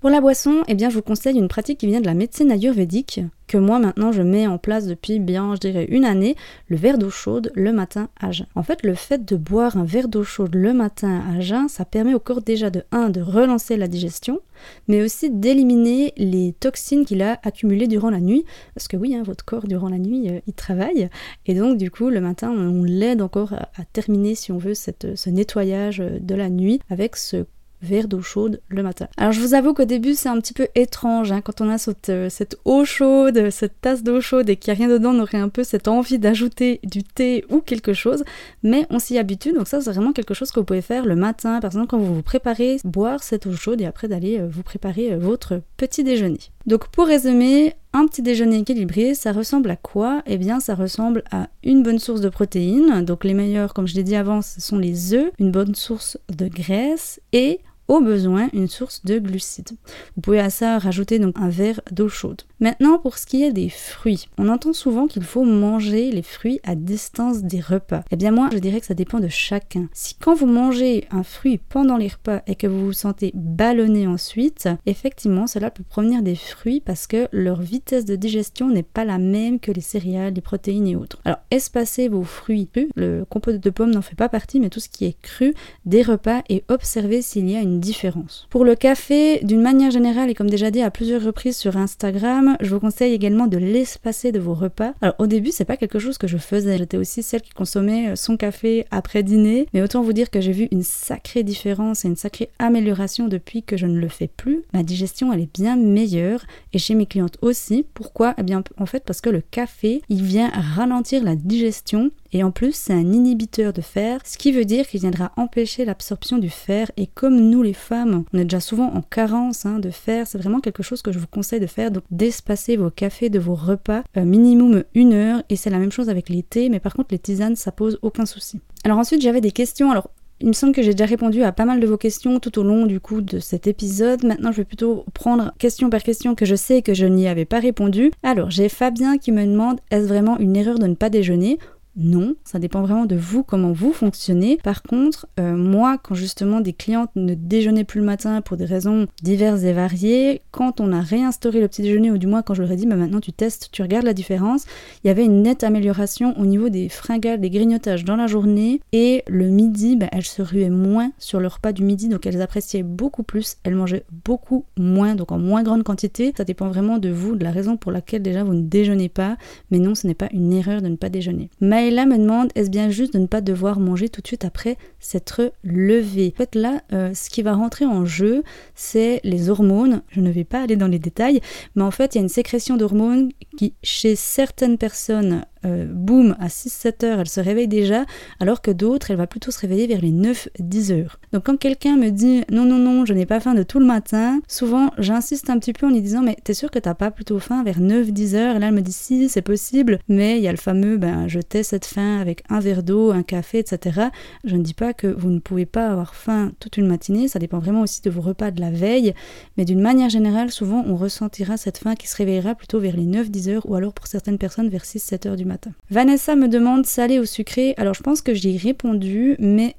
Pour 0.00 0.08
la 0.08 0.22
boisson, 0.22 0.62
eh 0.68 0.74
bien, 0.74 0.88
je 0.88 0.94
vous 0.94 1.02
conseille 1.02 1.36
une 1.36 1.48
pratique 1.48 1.78
qui 1.78 1.86
vient 1.86 2.00
de 2.00 2.06
la 2.06 2.14
médecine 2.14 2.50
ayurvédique, 2.50 3.20
que 3.46 3.58
moi 3.58 3.78
maintenant 3.78 4.10
je 4.10 4.22
mets 4.22 4.46
en 4.46 4.56
place 4.56 4.86
depuis 4.86 5.18
bien, 5.18 5.54
je 5.54 5.60
dirais, 5.60 5.84
une 5.90 6.06
année, 6.06 6.34
le 6.68 6.78
verre 6.78 6.96
d'eau 6.96 7.10
chaude 7.10 7.52
le 7.54 7.70
matin 7.70 8.08
à 8.18 8.32
jeun. 8.32 8.46
En 8.54 8.62
fait, 8.62 8.82
le 8.82 8.94
fait 8.94 9.22
de 9.22 9.36
boire 9.36 9.76
un 9.76 9.84
verre 9.84 10.08
d'eau 10.08 10.24
chaude 10.24 10.54
le 10.54 10.72
matin 10.72 11.22
à 11.30 11.40
jeun, 11.40 11.68
ça 11.68 11.84
permet 11.84 12.14
au 12.14 12.20
corps 12.20 12.40
déjà 12.40 12.70
de 12.70 12.84
1 12.90 13.10
de 13.10 13.20
relancer 13.20 13.76
la 13.76 13.86
digestion, 13.86 14.40
mais 14.88 15.02
aussi 15.02 15.28
d'éliminer 15.28 16.14
les 16.16 16.54
toxines 16.58 17.04
qu'il 17.04 17.20
a 17.20 17.38
accumulées 17.42 17.86
durant 17.86 18.08
la 18.08 18.20
nuit, 18.20 18.46
parce 18.74 18.88
que 18.88 18.96
oui, 18.96 19.14
hein, 19.14 19.24
votre 19.24 19.44
corps 19.44 19.68
durant 19.68 19.90
la 19.90 19.98
nuit, 19.98 20.30
euh, 20.30 20.40
il 20.46 20.54
travaille, 20.54 21.10
et 21.44 21.54
donc 21.54 21.76
du 21.76 21.90
coup, 21.90 22.08
le 22.08 22.22
matin, 22.22 22.50
on 22.50 22.82
l'aide 22.82 23.20
encore 23.20 23.52
à, 23.52 23.84
terminer, 23.92 24.36
si 24.36 24.52
on 24.52 24.58
veut, 24.58 24.74
ce 24.74 25.28
nettoyage 25.28 25.98
de 25.98 26.34
la 26.34 26.48
nuit 26.48 26.80
avec 26.88 27.16
ce 27.16 27.44
verre 27.84 28.08
d'eau 28.08 28.22
chaude 28.22 28.60
le 28.68 28.82
matin. 28.82 29.06
Alors 29.16 29.32
je 29.32 29.40
vous 29.40 29.54
avoue 29.54 29.74
qu'au 29.74 29.84
début 29.84 30.14
c'est 30.14 30.28
un 30.28 30.40
petit 30.40 30.52
peu 30.52 30.68
étrange 30.74 31.30
hein, 31.32 31.40
quand 31.40 31.60
on 31.60 31.68
a 31.68 31.78
cette, 31.78 32.08
euh, 32.08 32.28
cette 32.28 32.56
eau 32.64 32.84
chaude, 32.84 33.50
cette 33.50 33.80
tasse 33.80 34.02
d'eau 34.02 34.20
chaude 34.20 34.48
et 34.48 34.56
qu'il 34.56 34.72
n'y 34.72 34.78
a 34.78 34.86
rien 34.86 34.92
dedans, 34.92 35.14
on 35.14 35.20
aurait 35.20 35.38
un 35.38 35.48
peu 35.48 35.62
cette 35.64 35.88
envie 35.88 36.18
d'ajouter 36.18 36.80
du 36.82 37.02
thé 37.02 37.44
ou 37.50 37.60
quelque 37.60 37.92
chose, 37.92 38.24
mais 38.62 38.86
on 38.90 38.98
s'y 38.98 39.18
habitue 39.18 39.52
donc 39.52 39.68
ça 39.68 39.80
c'est 39.80 39.92
vraiment 39.92 40.12
quelque 40.12 40.34
chose 40.34 40.50
que 40.50 40.60
vous 40.60 40.66
pouvez 40.66 40.82
faire 40.82 41.06
le 41.06 41.16
matin 41.16 41.60
par 41.60 41.70
exemple 41.70 41.86
quand 41.88 41.98
vous 41.98 42.14
vous 42.14 42.22
préparez, 42.22 42.78
boire 42.84 43.22
cette 43.22 43.46
eau 43.46 43.52
chaude 43.52 43.80
et 43.80 43.86
après 43.86 44.08
d'aller 44.08 44.40
euh, 44.40 44.48
vous 44.50 44.62
préparer 44.62 45.12
euh, 45.12 45.18
votre 45.18 45.60
petit 45.76 46.04
déjeuner. 46.04 46.38
Donc 46.66 46.88
pour 46.88 47.06
résumer, 47.06 47.74
un 47.92 48.06
petit 48.06 48.22
déjeuner 48.22 48.58
équilibré, 48.58 49.14
ça 49.14 49.32
ressemble 49.32 49.70
à 49.70 49.76
quoi? 49.76 50.22
Eh 50.26 50.38
bien, 50.38 50.60
ça 50.60 50.74
ressemble 50.74 51.22
à 51.30 51.48
une 51.62 51.82
bonne 51.82 51.98
source 51.98 52.20
de 52.20 52.28
protéines. 52.28 53.04
Donc 53.04 53.24
les 53.24 53.34
meilleurs, 53.34 53.74
comme 53.74 53.86
je 53.86 53.94
l'ai 53.94 54.02
dit 54.02 54.16
avant, 54.16 54.42
ce 54.42 54.60
sont 54.60 54.78
les 54.78 55.14
œufs, 55.14 55.30
une 55.38 55.50
bonne 55.50 55.74
source 55.74 56.18
de 56.36 56.48
graisse 56.48 57.20
et 57.32 57.60
au 57.88 58.00
besoin 58.00 58.48
une 58.52 58.68
source 58.68 59.04
de 59.04 59.18
glucides. 59.18 59.72
Vous 60.16 60.22
pouvez 60.22 60.40
à 60.40 60.50
ça 60.50 60.78
rajouter 60.78 61.18
donc 61.18 61.34
un 61.38 61.48
verre 61.48 61.80
d'eau 61.90 62.08
chaude. 62.08 62.42
Maintenant 62.60 62.98
pour 62.98 63.18
ce 63.18 63.26
qui 63.26 63.42
est 63.42 63.52
des 63.52 63.68
fruits, 63.68 64.28
on 64.38 64.48
entend 64.48 64.72
souvent 64.72 65.06
qu'il 65.06 65.24
faut 65.24 65.44
manger 65.44 66.10
les 66.10 66.22
fruits 66.22 66.60
à 66.64 66.74
distance 66.74 67.42
des 67.42 67.60
repas. 67.60 68.02
Eh 68.10 68.16
bien 68.16 68.30
moi 68.30 68.48
je 68.52 68.58
dirais 68.58 68.80
que 68.80 68.86
ça 68.86 68.94
dépend 68.94 69.20
de 69.20 69.28
chacun. 69.28 69.88
Si 69.92 70.14
quand 70.14 70.34
vous 70.34 70.46
mangez 70.46 71.06
un 71.10 71.22
fruit 71.22 71.58
pendant 71.58 71.96
les 71.96 72.08
repas 72.08 72.42
et 72.46 72.54
que 72.54 72.66
vous 72.66 72.86
vous 72.86 72.92
sentez 72.92 73.32
ballonné 73.34 74.06
ensuite, 74.06 74.68
effectivement 74.86 75.46
cela 75.46 75.70
peut 75.70 75.84
provenir 75.84 76.22
des 76.22 76.36
fruits 76.36 76.80
parce 76.80 77.06
que 77.06 77.28
leur 77.32 77.60
vitesse 77.60 78.04
de 78.04 78.16
digestion 78.16 78.68
n'est 78.68 78.82
pas 78.82 79.04
la 79.04 79.18
même 79.18 79.60
que 79.60 79.72
les 79.72 79.80
céréales, 79.80 80.34
les 80.34 80.40
protéines 80.40 80.86
et 80.86 80.96
autres. 80.96 81.20
Alors 81.24 81.38
espacez 81.50 82.08
vos 82.08 82.22
fruits 82.22 82.68
crus, 82.68 82.88
le 82.94 83.24
compote 83.24 83.60
de 83.60 83.70
pommes 83.70 83.92
n'en 83.92 84.02
fait 84.02 84.16
pas 84.16 84.28
partie 84.28 84.60
mais 84.60 84.70
tout 84.70 84.80
ce 84.80 84.88
qui 84.88 85.04
est 85.04 85.20
cru 85.20 85.54
des 85.84 86.02
repas 86.02 86.42
et 86.48 86.64
observez 86.68 87.22
s'il 87.22 87.50
y 87.50 87.56
a 87.56 87.60
une 87.60 87.73
différence. 87.80 88.46
Pour 88.50 88.64
le 88.64 88.74
café, 88.74 89.40
d'une 89.42 89.62
manière 89.62 89.90
générale 89.90 90.30
et 90.30 90.34
comme 90.34 90.50
déjà 90.50 90.70
dit 90.70 90.82
à 90.82 90.90
plusieurs 90.90 91.22
reprises 91.22 91.56
sur 91.56 91.76
Instagram, 91.76 92.56
je 92.60 92.74
vous 92.74 92.80
conseille 92.80 93.12
également 93.12 93.46
de 93.46 93.58
l'espacer 93.58 94.32
de 94.32 94.38
vos 94.38 94.54
repas. 94.54 94.94
Alors 95.00 95.14
au 95.18 95.26
début, 95.26 95.50
c'est 95.50 95.64
pas 95.64 95.76
quelque 95.76 95.98
chose 95.98 96.18
que 96.18 96.26
je 96.26 96.38
faisais. 96.38 96.78
J'étais 96.78 96.96
aussi 96.96 97.22
celle 97.22 97.42
qui 97.42 97.50
consommait 97.50 98.10
euh, 98.10 98.16
son 98.16 98.36
café 98.36 98.86
après 98.90 99.22
dîner, 99.22 99.66
mais 99.72 99.82
autant 99.82 100.02
vous 100.02 100.12
dire 100.12 100.30
que 100.30 100.40
j'ai 100.40 100.52
vu 100.52 100.68
une 100.70 100.82
sacrée 100.82 101.42
différence 101.42 102.04
et 102.04 102.08
une 102.08 102.16
sacrée 102.16 102.50
amélioration 102.58 103.28
depuis 103.28 103.62
que 103.62 103.76
je 103.76 103.86
ne 103.86 103.98
le 103.98 104.08
fais 104.08 104.28
plus. 104.28 104.62
Ma 104.72 104.82
digestion, 104.82 105.32
elle 105.32 105.40
est 105.40 105.54
bien 105.54 105.76
meilleure 105.76 106.44
et 106.72 106.78
chez 106.78 106.94
mes 106.94 107.06
clientes 107.06 107.38
aussi. 107.42 107.86
Pourquoi? 107.94 108.34
Eh 108.38 108.42
bien 108.42 108.62
en 108.78 108.86
fait 108.86 109.04
parce 109.04 109.20
que 109.20 109.30
le 109.30 109.40
café, 109.40 110.02
il 110.08 110.22
vient 110.22 110.50
ralentir 110.50 111.22
la 111.22 111.36
digestion 111.36 112.10
et 112.32 112.42
en 112.42 112.50
plus 112.50 112.74
c'est 112.74 112.92
un 112.92 113.12
inhibiteur 113.12 113.72
de 113.72 113.80
fer, 113.80 114.20
ce 114.24 114.38
qui 114.38 114.52
veut 114.52 114.64
dire 114.64 114.86
qu'il 114.86 115.00
viendra 115.00 115.32
empêcher 115.36 115.84
l'absorption 115.84 116.38
du 116.38 116.50
fer 116.50 116.90
et 116.96 117.06
comme 117.06 117.38
nous 117.38 117.62
les 117.64 117.72
femmes, 117.72 118.24
on 118.32 118.38
est 118.38 118.44
déjà 118.44 118.60
souvent 118.60 118.94
en 118.94 119.02
carence 119.02 119.66
hein, 119.66 119.80
de 119.80 119.90
fer, 119.90 120.26
c'est 120.26 120.38
vraiment 120.38 120.60
quelque 120.60 120.82
chose 120.82 121.02
que 121.02 121.10
je 121.10 121.18
vous 121.18 121.26
conseille 121.26 121.60
de 121.60 121.66
faire, 121.66 121.90
donc 121.90 122.04
d'espacer 122.12 122.76
vos 122.76 122.90
cafés 122.90 123.30
de 123.30 123.40
vos 123.40 123.54
repas 123.54 124.02
euh, 124.16 124.24
minimum 124.24 124.84
une 124.94 125.12
heure 125.12 125.42
et 125.48 125.56
c'est 125.56 125.70
la 125.70 125.78
même 125.78 125.92
chose 125.92 126.08
avec 126.08 126.28
les 126.28 126.42
thés, 126.42 126.68
mais 126.68 126.80
par 126.80 126.94
contre 126.94 127.08
les 127.10 127.18
tisanes 127.18 127.56
ça 127.56 127.72
pose 127.72 127.98
aucun 128.02 128.26
souci. 128.26 128.60
Alors 128.84 128.98
ensuite 128.98 129.22
j'avais 129.22 129.40
des 129.40 129.50
questions, 129.52 129.90
alors 129.90 130.10
il 130.40 130.48
me 130.48 130.52
semble 130.52 130.74
que 130.74 130.82
j'ai 130.82 130.92
déjà 130.92 131.06
répondu 131.06 131.42
à 131.42 131.52
pas 131.52 131.64
mal 131.64 131.80
de 131.80 131.86
vos 131.86 131.96
questions 131.96 132.40
tout 132.40 132.58
au 132.58 132.64
long 132.64 132.86
du 132.86 133.00
coup 133.00 133.20
de 133.20 133.38
cet 133.38 133.66
épisode. 133.66 134.24
Maintenant, 134.24 134.50
je 134.50 134.58
vais 134.58 134.64
plutôt 134.64 135.04
prendre 135.14 135.54
question 135.58 135.90
par 135.90 136.02
question 136.02 136.34
que 136.34 136.44
je 136.44 136.56
sais 136.56 136.82
que 136.82 136.92
je 136.92 137.06
n'y 137.06 137.28
avais 137.28 137.44
pas 137.44 137.60
répondu. 137.60 138.10
Alors, 138.22 138.50
j'ai 138.50 138.68
Fabien 138.68 139.16
qui 139.16 139.32
me 139.32 139.46
demande 139.46 139.80
est-ce 139.90 140.06
vraiment 140.06 140.38
une 140.38 140.56
erreur 140.56 140.78
de 140.78 140.86
ne 140.86 140.94
pas 140.94 141.08
déjeuner? 141.08 141.58
Non, 141.96 142.34
ça 142.44 142.58
dépend 142.58 142.82
vraiment 142.82 143.06
de 143.06 143.16
vous, 143.16 143.44
comment 143.44 143.72
vous 143.72 143.92
fonctionnez. 143.92 144.58
Par 144.62 144.82
contre, 144.82 145.28
euh, 145.38 145.56
moi, 145.56 145.98
quand 145.98 146.14
justement 146.14 146.60
des 146.60 146.72
clientes 146.72 147.10
ne 147.14 147.34
déjeunaient 147.34 147.84
plus 147.84 148.00
le 148.00 148.06
matin 148.06 148.40
pour 148.40 148.56
des 148.56 148.64
raisons 148.64 149.06
diverses 149.22 149.62
et 149.62 149.72
variées, 149.72 150.42
quand 150.50 150.80
on 150.80 150.92
a 150.92 151.00
réinstauré 151.00 151.60
le 151.60 151.68
petit 151.68 151.82
déjeuner, 151.82 152.10
ou 152.10 152.18
du 152.18 152.26
moins 152.26 152.42
quand 152.42 152.54
je 152.54 152.62
leur 152.62 152.72
ai 152.72 152.76
dit, 152.76 152.86
bah, 152.86 152.96
maintenant 152.96 153.20
tu 153.20 153.32
testes, 153.32 153.68
tu 153.70 153.82
regardes 153.82 154.04
la 154.04 154.14
différence, 154.14 154.64
il 155.02 155.08
y 155.08 155.10
avait 155.10 155.24
une 155.24 155.42
nette 155.42 155.62
amélioration 155.62 156.38
au 156.38 156.46
niveau 156.46 156.68
des 156.68 156.88
fringales, 156.88 157.40
des 157.40 157.50
grignotages 157.50 158.04
dans 158.04 158.16
la 158.16 158.26
journée, 158.26 158.80
et 158.92 159.22
le 159.28 159.48
midi, 159.48 159.96
bah, 159.96 160.08
elles 160.10 160.24
se 160.24 160.42
ruaient 160.42 160.70
moins 160.70 161.12
sur 161.18 161.38
le 161.38 161.46
repas 161.46 161.72
du 161.72 161.84
midi, 161.84 162.08
donc 162.08 162.26
elles 162.26 162.42
appréciaient 162.42 162.82
beaucoup 162.82 163.22
plus, 163.22 163.56
elles 163.62 163.76
mangeaient 163.76 164.04
beaucoup 164.24 164.64
moins, 164.76 165.14
donc 165.14 165.30
en 165.30 165.38
moins 165.38 165.62
grande 165.62 165.84
quantité. 165.84 166.32
Ça 166.36 166.44
dépend 166.44 166.68
vraiment 166.68 166.98
de 166.98 167.08
vous, 167.08 167.36
de 167.36 167.44
la 167.44 167.50
raison 167.50 167.76
pour 167.76 167.92
laquelle 167.92 168.22
déjà 168.22 168.42
vous 168.42 168.54
ne 168.54 168.62
déjeunez 168.62 169.08
pas, 169.08 169.36
mais 169.70 169.78
non, 169.78 169.94
ce 169.94 170.06
n'est 170.06 170.14
pas 170.14 170.28
une 170.32 170.52
erreur 170.52 170.82
de 170.82 170.88
ne 170.88 170.96
pas 170.96 171.08
déjeuner. 171.08 171.50
Là 171.90 172.06
me 172.06 172.18
demande 172.18 172.50
est-ce 172.54 172.70
bien 172.70 172.90
juste 172.90 173.14
de 173.14 173.18
ne 173.18 173.26
pas 173.26 173.40
devoir 173.40 173.80
manger 173.80 174.08
tout 174.08 174.20
de 174.20 174.26
suite 174.26 174.44
après 174.44 174.76
s'être 175.00 175.52
levé 175.62 176.32
En 176.34 176.38
fait 176.38 176.54
là, 176.54 176.82
euh, 176.92 177.12
ce 177.14 177.30
qui 177.30 177.42
va 177.42 177.54
rentrer 177.54 177.84
en 177.84 178.04
jeu, 178.04 178.42
c'est 178.74 179.20
les 179.24 179.50
hormones. 179.50 180.02
Je 180.08 180.20
ne 180.20 180.30
vais 180.30 180.44
pas 180.44 180.62
aller 180.62 180.76
dans 180.76 180.88
les 180.88 180.98
détails, 180.98 181.40
mais 181.74 181.82
en 181.82 181.90
fait, 181.90 182.14
il 182.14 182.18
y 182.18 182.20
a 182.20 182.22
une 182.22 182.28
sécrétion 182.28 182.76
d'hormones 182.76 183.30
qui, 183.56 183.74
chez 183.82 184.16
certaines 184.16 184.78
personnes, 184.78 185.44
euh, 185.64 185.86
boum, 185.88 186.36
à 186.38 186.48
6-7 186.48 187.04
heures, 187.04 187.20
elle 187.20 187.28
se 187.28 187.40
réveille 187.40 187.68
déjà, 187.68 188.04
alors 188.40 188.62
que 188.62 188.70
d'autres, 188.70 189.10
elle 189.10 189.16
va 189.16 189.26
plutôt 189.26 189.50
se 189.50 189.58
réveiller 189.60 189.86
vers 189.86 190.00
les 190.00 190.12
9-10 190.12 190.92
heures. 190.92 191.18
Donc 191.32 191.46
quand 191.46 191.58
quelqu'un 191.58 191.96
me 191.96 192.10
dit 192.10 192.42
non, 192.50 192.64
non, 192.64 192.78
non, 192.78 193.04
je 193.04 193.14
n'ai 193.14 193.26
pas 193.26 193.40
faim 193.40 193.54
de 193.54 193.62
tout 193.62 193.78
le 193.78 193.86
matin, 193.86 194.40
souvent 194.48 194.90
j'insiste 194.98 195.50
un 195.50 195.58
petit 195.58 195.72
peu 195.72 195.86
en 195.86 195.90
lui 195.90 196.00
disant 196.00 196.22
mais 196.22 196.36
t'es 196.44 196.54
sûr 196.54 196.70
que 196.70 196.78
t'as 196.78 196.94
pas 196.94 197.10
plutôt 197.10 197.38
faim 197.38 197.62
vers 197.64 197.80
9-10 197.80 198.34
heures? 198.34 198.56
Et 198.56 198.58
là 198.58 198.68
elle 198.68 198.74
me 198.74 198.82
dit 198.82 198.92
si, 198.92 199.28
c'est 199.28 199.42
possible, 199.42 199.98
mais 200.08 200.38
il 200.38 200.42
y 200.42 200.48
a 200.48 200.52
le 200.52 200.58
fameux 200.58 200.96
ben 200.96 201.28
je 201.28 201.40
tais 201.40 201.62
cette 201.62 201.86
faim 201.86 202.18
avec 202.20 202.42
un 202.48 202.60
verre 202.60 202.82
d'eau, 202.82 203.10
un 203.10 203.22
café, 203.22 203.58
etc. 203.58 204.08
Je 204.44 204.56
ne 204.56 204.62
dis 204.62 204.74
pas 204.74 204.92
que 204.92 205.06
vous 205.06 205.30
ne 205.30 205.38
pouvez 205.38 205.66
pas 205.66 205.88
avoir 205.88 206.14
faim 206.14 206.52
toute 206.60 206.76
une 206.76 206.86
matinée, 206.86 207.28
ça 207.28 207.38
dépend 207.38 207.58
vraiment 207.58 207.82
aussi 207.82 208.02
de 208.02 208.10
vos 208.10 208.20
repas 208.20 208.50
de 208.50 208.60
la 208.60 208.70
veille, 208.70 209.14
mais 209.56 209.64
d'une 209.64 209.80
manière 209.80 210.10
générale, 210.10 210.50
souvent 210.50 210.84
on 210.86 210.96
ressentira 210.96 211.56
cette 211.56 211.78
faim 211.78 211.94
qui 211.94 212.08
se 212.08 212.16
réveillera 212.16 212.54
plutôt 212.54 212.80
vers 212.80 212.96
les 212.96 213.06
9-10 213.06 213.50
heures 213.50 213.70
ou 213.70 213.74
alors 213.74 213.92
pour 213.92 214.06
certaines 214.06 214.38
personnes 214.38 214.68
vers 214.68 214.84
6-7 214.84 215.28
heures 215.28 215.36
du 215.36 215.44
matin. 215.44 215.53
Vanessa 215.90 216.36
me 216.36 216.48
demande 216.48 216.86
salé 216.86 217.18
ou 217.18 217.24
sucré. 217.24 217.74
Alors 217.76 217.94
je 217.94 218.02
pense 218.02 218.20
que 218.20 218.34
j'y 218.34 218.54
ai 218.54 218.58
répondu, 218.58 219.36
mais 219.38 219.76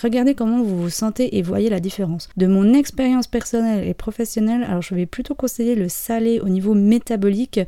Regardez 0.00 0.34
comment 0.34 0.62
vous 0.62 0.82
vous 0.82 0.90
sentez 0.90 1.36
et 1.36 1.42
voyez 1.42 1.70
la 1.70 1.80
différence. 1.80 2.28
De 2.36 2.46
mon 2.46 2.74
expérience 2.74 3.26
personnelle 3.26 3.86
et 3.86 3.94
professionnelle, 3.94 4.64
alors 4.64 4.82
je 4.82 4.94
vais 4.94 5.06
plutôt 5.06 5.34
conseiller 5.34 5.74
le 5.74 5.88
salé 5.88 6.40
au 6.40 6.48
niveau 6.48 6.74
métabolique, 6.74 7.60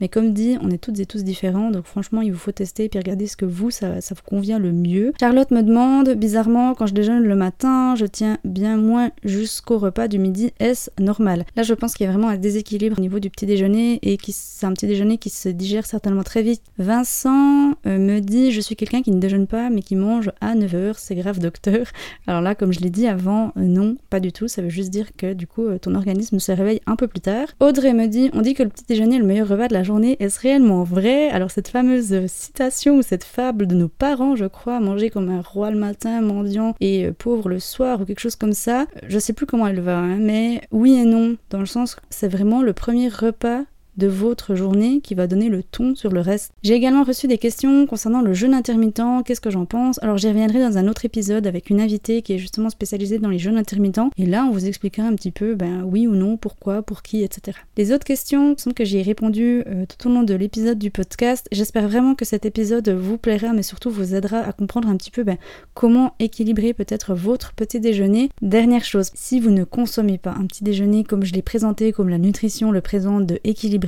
mais 0.00 0.08
comme 0.08 0.32
dit, 0.32 0.56
on 0.62 0.70
est 0.70 0.78
toutes 0.78 0.98
et 1.00 1.06
tous 1.06 1.24
différents, 1.24 1.70
donc 1.70 1.84
franchement, 1.84 2.22
il 2.22 2.32
vous 2.32 2.38
faut 2.38 2.52
tester 2.52 2.84
et 2.84 2.88
puis 2.88 2.98
regarder 2.98 3.26
ce 3.26 3.36
que 3.36 3.44
vous, 3.44 3.70
ça, 3.70 4.00
ça 4.00 4.14
vous 4.14 4.22
convient 4.24 4.58
le 4.58 4.72
mieux. 4.72 5.12
Charlotte 5.18 5.50
me 5.50 5.62
demande, 5.62 6.10
bizarrement, 6.14 6.74
quand 6.74 6.86
je 6.86 6.94
déjeune 6.94 7.22
le 7.22 7.36
matin, 7.36 7.94
je 7.96 8.06
tiens 8.06 8.38
bien 8.44 8.76
moins 8.76 9.10
jusqu'au 9.24 9.78
repas 9.78 10.08
du 10.08 10.18
midi, 10.18 10.52
est-ce 10.58 10.90
normal? 11.00 11.44
Là, 11.56 11.62
je 11.62 11.74
pense 11.74 11.94
qu'il 11.94 12.06
y 12.06 12.08
a 12.08 12.12
vraiment 12.12 12.28
un 12.28 12.36
déséquilibre 12.36 12.98
au 12.98 13.00
niveau 13.00 13.20
du 13.20 13.30
petit 13.30 13.46
déjeuner 13.46 13.98
et 14.02 14.16
qui 14.16 14.32
c'est 14.32 14.66
un 14.66 14.72
petit 14.72 14.86
déjeuner 14.86 15.18
qui 15.18 15.30
se 15.30 15.48
digère 15.48 15.86
certainement 15.86 16.22
très 16.22 16.42
vite. 16.42 16.62
Vincent 16.78 17.74
euh, 17.86 17.98
me 17.98 18.20
dit, 18.20 18.52
je 18.52 18.60
suis 18.60 18.76
quelqu'un 18.76 19.02
qui 19.02 19.10
ne 19.10 19.20
déjeune 19.20 19.46
pas 19.46 19.70
mais 19.70 19.82
qui 19.82 19.96
mange 19.96 20.30
à 20.40 20.54
9h, 20.54 20.94
c'est 20.96 21.14
grave 21.14 21.27
docteur. 21.36 21.86
Alors 22.26 22.40
là, 22.40 22.54
comme 22.54 22.72
je 22.72 22.80
l'ai 22.80 22.90
dit 22.90 23.06
avant, 23.06 23.52
euh, 23.56 23.60
non, 23.60 23.96
pas 24.10 24.20
du 24.20 24.32
tout, 24.32 24.48
ça 24.48 24.62
veut 24.62 24.68
juste 24.68 24.90
dire 24.90 25.08
que 25.16 25.32
du 25.32 25.46
coup, 25.46 25.66
euh, 25.66 25.78
ton 25.78 25.94
organisme 25.94 26.38
se 26.38 26.52
réveille 26.52 26.80
un 26.86 26.96
peu 26.96 27.06
plus 27.06 27.20
tard. 27.20 27.48
Audrey 27.60 27.92
me 27.92 28.06
dit, 28.06 28.30
on 28.32 28.40
dit 28.40 28.54
que 28.54 28.62
le 28.62 28.68
petit 28.68 28.84
déjeuner 28.88 29.16
est 29.16 29.20
le 29.20 29.26
meilleur 29.26 29.48
repas 29.48 29.68
de 29.68 29.74
la 29.74 29.82
journée, 29.82 30.16
est-ce 30.20 30.40
réellement 30.40 30.82
vrai? 30.84 31.28
Alors 31.30 31.50
cette 31.50 31.68
fameuse 31.68 32.26
citation 32.26 32.96
ou 32.98 33.02
cette 33.02 33.24
fable 33.24 33.66
de 33.66 33.74
nos 33.74 33.88
parents, 33.88 34.36
je 34.36 34.46
crois, 34.46 34.80
manger 34.80 35.10
comme 35.10 35.28
un 35.28 35.42
roi 35.42 35.70
le 35.70 35.78
matin, 35.78 36.20
mendiant 36.20 36.74
et 36.80 37.10
pauvre 37.18 37.48
le 37.48 37.60
soir 37.60 38.00
ou 38.00 38.04
quelque 38.04 38.20
chose 38.20 38.36
comme 38.36 38.52
ça, 38.52 38.86
je 39.06 39.18
sais 39.18 39.32
plus 39.32 39.46
comment 39.46 39.66
elle 39.66 39.80
va, 39.80 39.98
hein, 39.98 40.16
mais 40.18 40.62
oui 40.70 40.94
et 40.94 41.04
non, 41.04 41.36
dans 41.50 41.60
le 41.60 41.66
sens 41.66 41.96
c'est 42.10 42.28
vraiment 42.28 42.62
le 42.62 42.72
premier 42.72 43.08
repas 43.08 43.64
de 43.98 44.06
votre 44.06 44.54
journée 44.54 45.00
qui 45.00 45.14
va 45.14 45.26
donner 45.26 45.48
le 45.48 45.62
ton 45.62 45.94
sur 45.94 46.10
le 46.10 46.20
reste. 46.20 46.52
J'ai 46.62 46.74
également 46.74 47.04
reçu 47.04 47.26
des 47.26 47.36
questions 47.36 47.86
concernant 47.86 48.22
le 48.22 48.32
jeûne 48.32 48.54
intermittent, 48.54 49.02
qu'est-ce 49.24 49.40
que 49.40 49.50
j'en 49.50 49.66
pense? 49.66 50.02
Alors 50.02 50.16
j'y 50.16 50.28
reviendrai 50.28 50.60
dans 50.60 50.78
un 50.78 50.88
autre 50.88 51.04
épisode 51.04 51.46
avec 51.46 51.68
une 51.68 51.80
invitée 51.80 52.22
qui 52.22 52.32
est 52.32 52.38
justement 52.38 52.70
spécialisée 52.70 53.18
dans 53.18 53.28
les 53.28 53.38
jeûnes 53.38 53.58
intermittents 53.58 54.10
et 54.16 54.26
là 54.26 54.44
on 54.44 54.52
vous 54.52 54.66
expliquera 54.66 55.02
un 55.06 55.14
petit 55.14 55.30
peu 55.30 55.54
ben 55.54 55.82
oui 55.84 56.06
ou 56.06 56.14
non, 56.14 56.36
pourquoi, 56.36 56.82
pour 56.82 57.02
qui, 57.02 57.22
etc. 57.22 57.58
Les 57.76 57.92
autres 57.92 58.04
questions 58.04 58.54
sont 58.56 58.70
que 58.70 58.84
j'y 58.84 58.98
ai 58.98 59.02
répondu 59.02 59.64
euh, 59.66 59.84
tout 59.86 60.08
au 60.08 60.12
long 60.12 60.22
de 60.22 60.34
l'épisode 60.34 60.78
du 60.78 60.90
podcast. 60.90 61.46
J'espère 61.52 61.88
vraiment 61.88 62.14
que 62.14 62.24
cet 62.24 62.46
épisode 62.46 62.88
vous 62.88 63.18
plaira 63.18 63.52
mais 63.52 63.62
surtout 63.62 63.90
vous 63.90 64.14
aidera 64.14 64.38
à 64.38 64.52
comprendre 64.52 64.88
un 64.88 64.96
petit 64.96 65.10
peu 65.10 65.24
ben, 65.24 65.36
comment 65.74 66.14
équilibrer 66.18 66.72
peut-être 66.72 67.14
votre 67.14 67.52
petit 67.54 67.80
déjeuner. 67.80 68.30
Dernière 68.42 68.84
chose, 68.84 69.10
si 69.14 69.40
vous 69.40 69.50
ne 69.50 69.64
consommez 69.64 70.18
pas 70.18 70.34
un 70.38 70.46
petit 70.46 70.64
déjeuner 70.64 71.04
comme 71.04 71.24
je 71.24 71.32
l'ai 71.32 71.42
présenté, 71.42 71.92
comme 71.92 72.08
la 72.08 72.18
nutrition 72.18 72.70
le 72.70 72.80
présente 72.80 73.26
de 73.26 73.40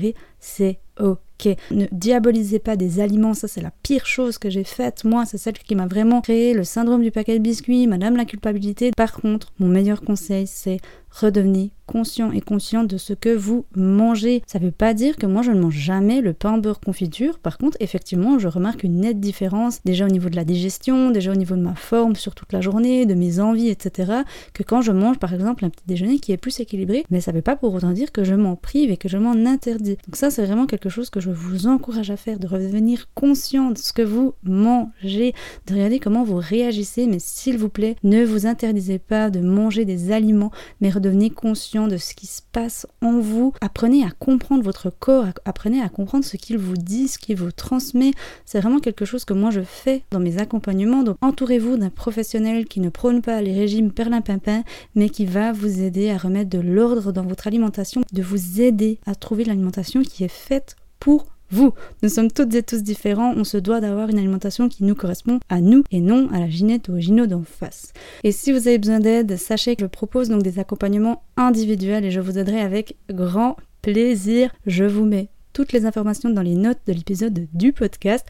équilibrer 0.04 0.14
c'est 0.40 0.80
ok. 0.98 1.56
Ne 1.70 1.86
diabolisez 1.92 2.58
pas 2.58 2.76
des 2.76 3.00
aliments, 3.00 3.34
ça 3.34 3.48
c'est 3.48 3.62
la 3.62 3.72
pire 3.82 4.06
chose 4.06 4.38
que 4.38 4.50
j'ai 4.50 4.64
faite. 4.64 5.04
Moi, 5.04 5.24
c'est 5.24 5.38
celle 5.38 5.54
qui 5.54 5.74
m'a 5.74 5.86
vraiment 5.86 6.20
créé 6.20 6.52
le 6.52 6.64
syndrome 6.64 7.02
du 7.02 7.10
paquet 7.10 7.38
de 7.38 7.42
biscuits, 7.42 7.86
madame 7.86 8.16
la 8.16 8.24
culpabilité. 8.24 8.90
Par 8.96 9.12
contre, 9.12 9.52
mon 9.58 9.68
meilleur 9.68 10.02
conseil, 10.02 10.46
c'est 10.46 10.80
redevenez 11.10 11.72
conscient 11.86 12.30
et 12.30 12.40
conscient 12.40 12.84
de 12.84 12.96
ce 12.96 13.12
que 13.14 13.34
vous 13.34 13.64
mangez. 13.74 14.42
Ça 14.46 14.60
veut 14.60 14.70
pas 14.70 14.94
dire 14.94 15.16
que 15.16 15.26
moi 15.26 15.42
je 15.42 15.50
ne 15.50 15.60
mange 15.60 15.74
jamais 15.74 16.20
le 16.20 16.32
pain 16.32 16.58
beurre 16.58 16.78
confiture. 16.78 17.40
Par 17.40 17.58
contre, 17.58 17.76
effectivement, 17.80 18.38
je 18.38 18.46
remarque 18.46 18.84
une 18.84 19.00
nette 19.00 19.18
différence 19.18 19.80
déjà 19.84 20.06
au 20.06 20.08
niveau 20.08 20.28
de 20.28 20.36
la 20.36 20.44
digestion, 20.44 21.10
déjà 21.10 21.32
au 21.32 21.36
niveau 21.36 21.56
de 21.56 21.62
ma 21.62 21.74
forme 21.74 22.14
sur 22.14 22.36
toute 22.36 22.52
la 22.52 22.60
journée, 22.60 23.06
de 23.06 23.14
mes 23.14 23.40
envies, 23.40 23.70
etc. 23.70 24.12
Que 24.54 24.62
quand 24.62 24.82
je 24.82 24.92
mange 24.92 25.18
par 25.18 25.34
exemple 25.34 25.64
un 25.64 25.70
petit 25.70 25.84
déjeuner 25.86 26.20
qui 26.20 26.30
est 26.30 26.36
plus 26.36 26.60
équilibré, 26.60 27.04
mais 27.10 27.20
ça 27.20 27.32
veut 27.32 27.42
pas 27.42 27.56
pour 27.56 27.74
autant 27.74 27.90
dire 27.90 28.12
que 28.12 28.22
je 28.22 28.36
m'en 28.36 28.54
prive 28.54 28.92
et 28.92 28.96
que 28.96 29.08
je 29.08 29.18
m'en 29.18 29.32
interdis. 29.32 29.96
Donc 30.06 30.14
ça, 30.14 30.29
c'est 30.30 30.46
vraiment 30.46 30.66
quelque 30.66 30.88
chose 30.88 31.10
que 31.10 31.20
je 31.20 31.30
vous 31.30 31.66
encourage 31.66 32.10
à 32.10 32.16
faire, 32.16 32.38
de 32.38 32.46
redevenir 32.46 33.08
conscient 33.14 33.70
de 33.70 33.78
ce 33.78 33.92
que 33.92 34.02
vous 34.02 34.34
mangez, 34.44 35.34
de 35.66 35.74
regarder 35.74 35.98
comment 35.98 36.22
vous 36.22 36.36
réagissez, 36.36 37.06
mais 37.06 37.18
s'il 37.18 37.58
vous 37.58 37.68
plaît, 37.68 37.96
ne 38.04 38.24
vous 38.24 38.46
interdisez 38.46 38.98
pas 38.98 39.30
de 39.30 39.40
manger 39.40 39.84
des 39.84 40.12
aliments, 40.12 40.52
mais 40.80 40.90
devenez 41.00 41.30
conscient 41.30 41.88
de 41.88 41.96
ce 41.96 42.14
qui 42.14 42.26
se 42.26 42.42
passe 42.52 42.86
en 43.00 43.18
vous. 43.18 43.52
Apprenez 43.60 44.04
à 44.04 44.10
comprendre 44.10 44.62
votre 44.62 44.90
corps, 44.90 45.26
apprenez 45.44 45.80
à 45.80 45.88
comprendre 45.88 46.24
ce 46.24 46.36
qu'il 46.36 46.58
vous 46.58 46.76
dit, 46.76 47.08
ce 47.08 47.18
qu'il 47.18 47.36
vous 47.36 47.52
transmet. 47.52 48.12
C'est 48.44 48.60
vraiment 48.60 48.78
quelque 48.78 49.04
chose 49.04 49.24
que 49.24 49.34
moi 49.34 49.50
je 49.50 49.62
fais 49.62 50.02
dans 50.10 50.20
mes 50.20 50.38
accompagnements. 50.38 51.02
Donc 51.02 51.16
entourez-vous 51.20 51.76
d'un 51.76 51.90
professionnel 51.90 52.66
qui 52.66 52.80
ne 52.80 52.90
prône 52.90 53.22
pas 53.22 53.40
les 53.42 53.54
régimes 53.54 53.92
perlimpinpin, 53.92 54.62
mais 54.94 55.08
qui 55.08 55.24
va 55.24 55.52
vous 55.52 55.82
aider 55.82 56.10
à 56.10 56.18
remettre 56.18 56.50
de 56.50 56.60
l'ordre 56.60 57.12
dans 57.12 57.24
votre 57.24 57.46
alimentation, 57.46 58.02
de 58.12 58.22
vous 58.22 58.60
aider 58.60 58.98
à 59.06 59.14
trouver 59.14 59.44
l'alimentation 59.44 60.02
faite 60.28 60.76
pour 60.98 61.26
vous. 61.50 61.72
Nous 62.02 62.08
sommes 62.08 62.30
toutes 62.30 62.54
et 62.54 62.62
tous 62.62 62.82
différents, 62.82 63.34
on 63.36 63.44
se 63.44 63.56
doit 63.56 63.80
d'avoir 63.80 64.08
une 64.08 64.18
alimentation 64.18 64.68
qui 64.68 64.84
nous 64.84 64.94
correspond 64.94 65.40
à 65.48 65.60
nous 65.60 65.82
et 65.90 66.00
non 66.00 66.28
à 66.32 66.38
la 66.38 66.48
ginette 66.48 66.88
ou 66.88 66.92
au 66.92 67.00
ginot 67.00 67.26
d'en 67.26 67.42
face. 67.42 67.92
Et 68.24 68.32
si 68.32 68.52
vous 68.52 68.68
avez 68.68 68.78
besoin 68.78 69.00
d'aide, 69.00 69.36
sachez 69.36 69.76
que 69.76 69.82
je 69.82 69.86
propose 69.86 70.28
donc 70.28 70.42
des 70.42 70.58
accompagnements 70.58 71.22
individuels 71.36 72.04
et 72.04 72.10
je 72.10 72.20
vous 72.20 72.38
aiderai 72.38 72.60
avec 72.60 72.96
grand 73.10 73.56
plaisir. 73.82 74.52
Je 74.66 74.84
vous 74.84 75.04
mets 75.04 75.28
toutes 75.52 75.72
les 75.72 75.84
informations 75.84 76.30
dans 76.30 76.42
les 76.42 76.54
notes 76.54 76.78
de 76.86 76.92
l'épisode 76.92 77.48
du 77.52 77.72
podcast. 77.72 78.24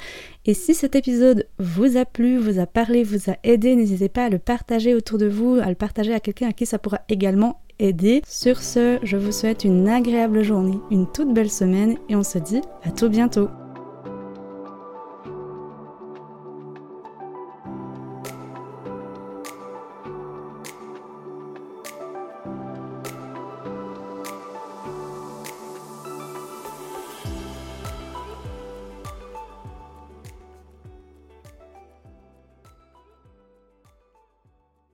Et 0.46 0.54
si 0.54 0.74
cet 0.74 0.96
épisode 0.96 1.46
vous 1.58 1.98
a 1.98 2.06
plu, 2.06 2.38
vous 2.38 2.58
a 2.58 2.66
parlé, 2.66 3.04
vous 3.04 3.30
a 3.30 3.36
aidé, 3.44 3.76
n'hésitez 3.76 4.08
pas 4.08 4.24
à 4.24 4.30
le 4.30 4.38
partager 4.38 4.94
autour 4.94 5.18
de 5.18 5.26
vous, 5.26 5.58
à 5.62 5.68
le 5.68 5.74
partager 5.74 6.14
à 6.14 6.20
quelqu'un 6.20 6.48
à 6.48 6.52
qui 6.52 6.64
ça 6.64 6.78
pourra 6.78 7.00
également 7.10 7.60
aider. 7.80 8.22
Sur 8.28 8.58
ce, 8.58 8.98
je 9.02 9.16
vous 9.16 9.32
souhaite 9.32 9.64
une 9.64 9.88
agréable 9.88 10.42
journée, 10.42 10.78
une 10.90 11.10
toute 11.10 11.32
belle 11.32 11.50
semaine 11.50 11.96
et 12.08 12.16
on 12.16 12.22
se 12.22 12.38
dit 12.38 12.62
à 12.84 12.90
tout 12.90 13.08
bientôt. 13.08 13.48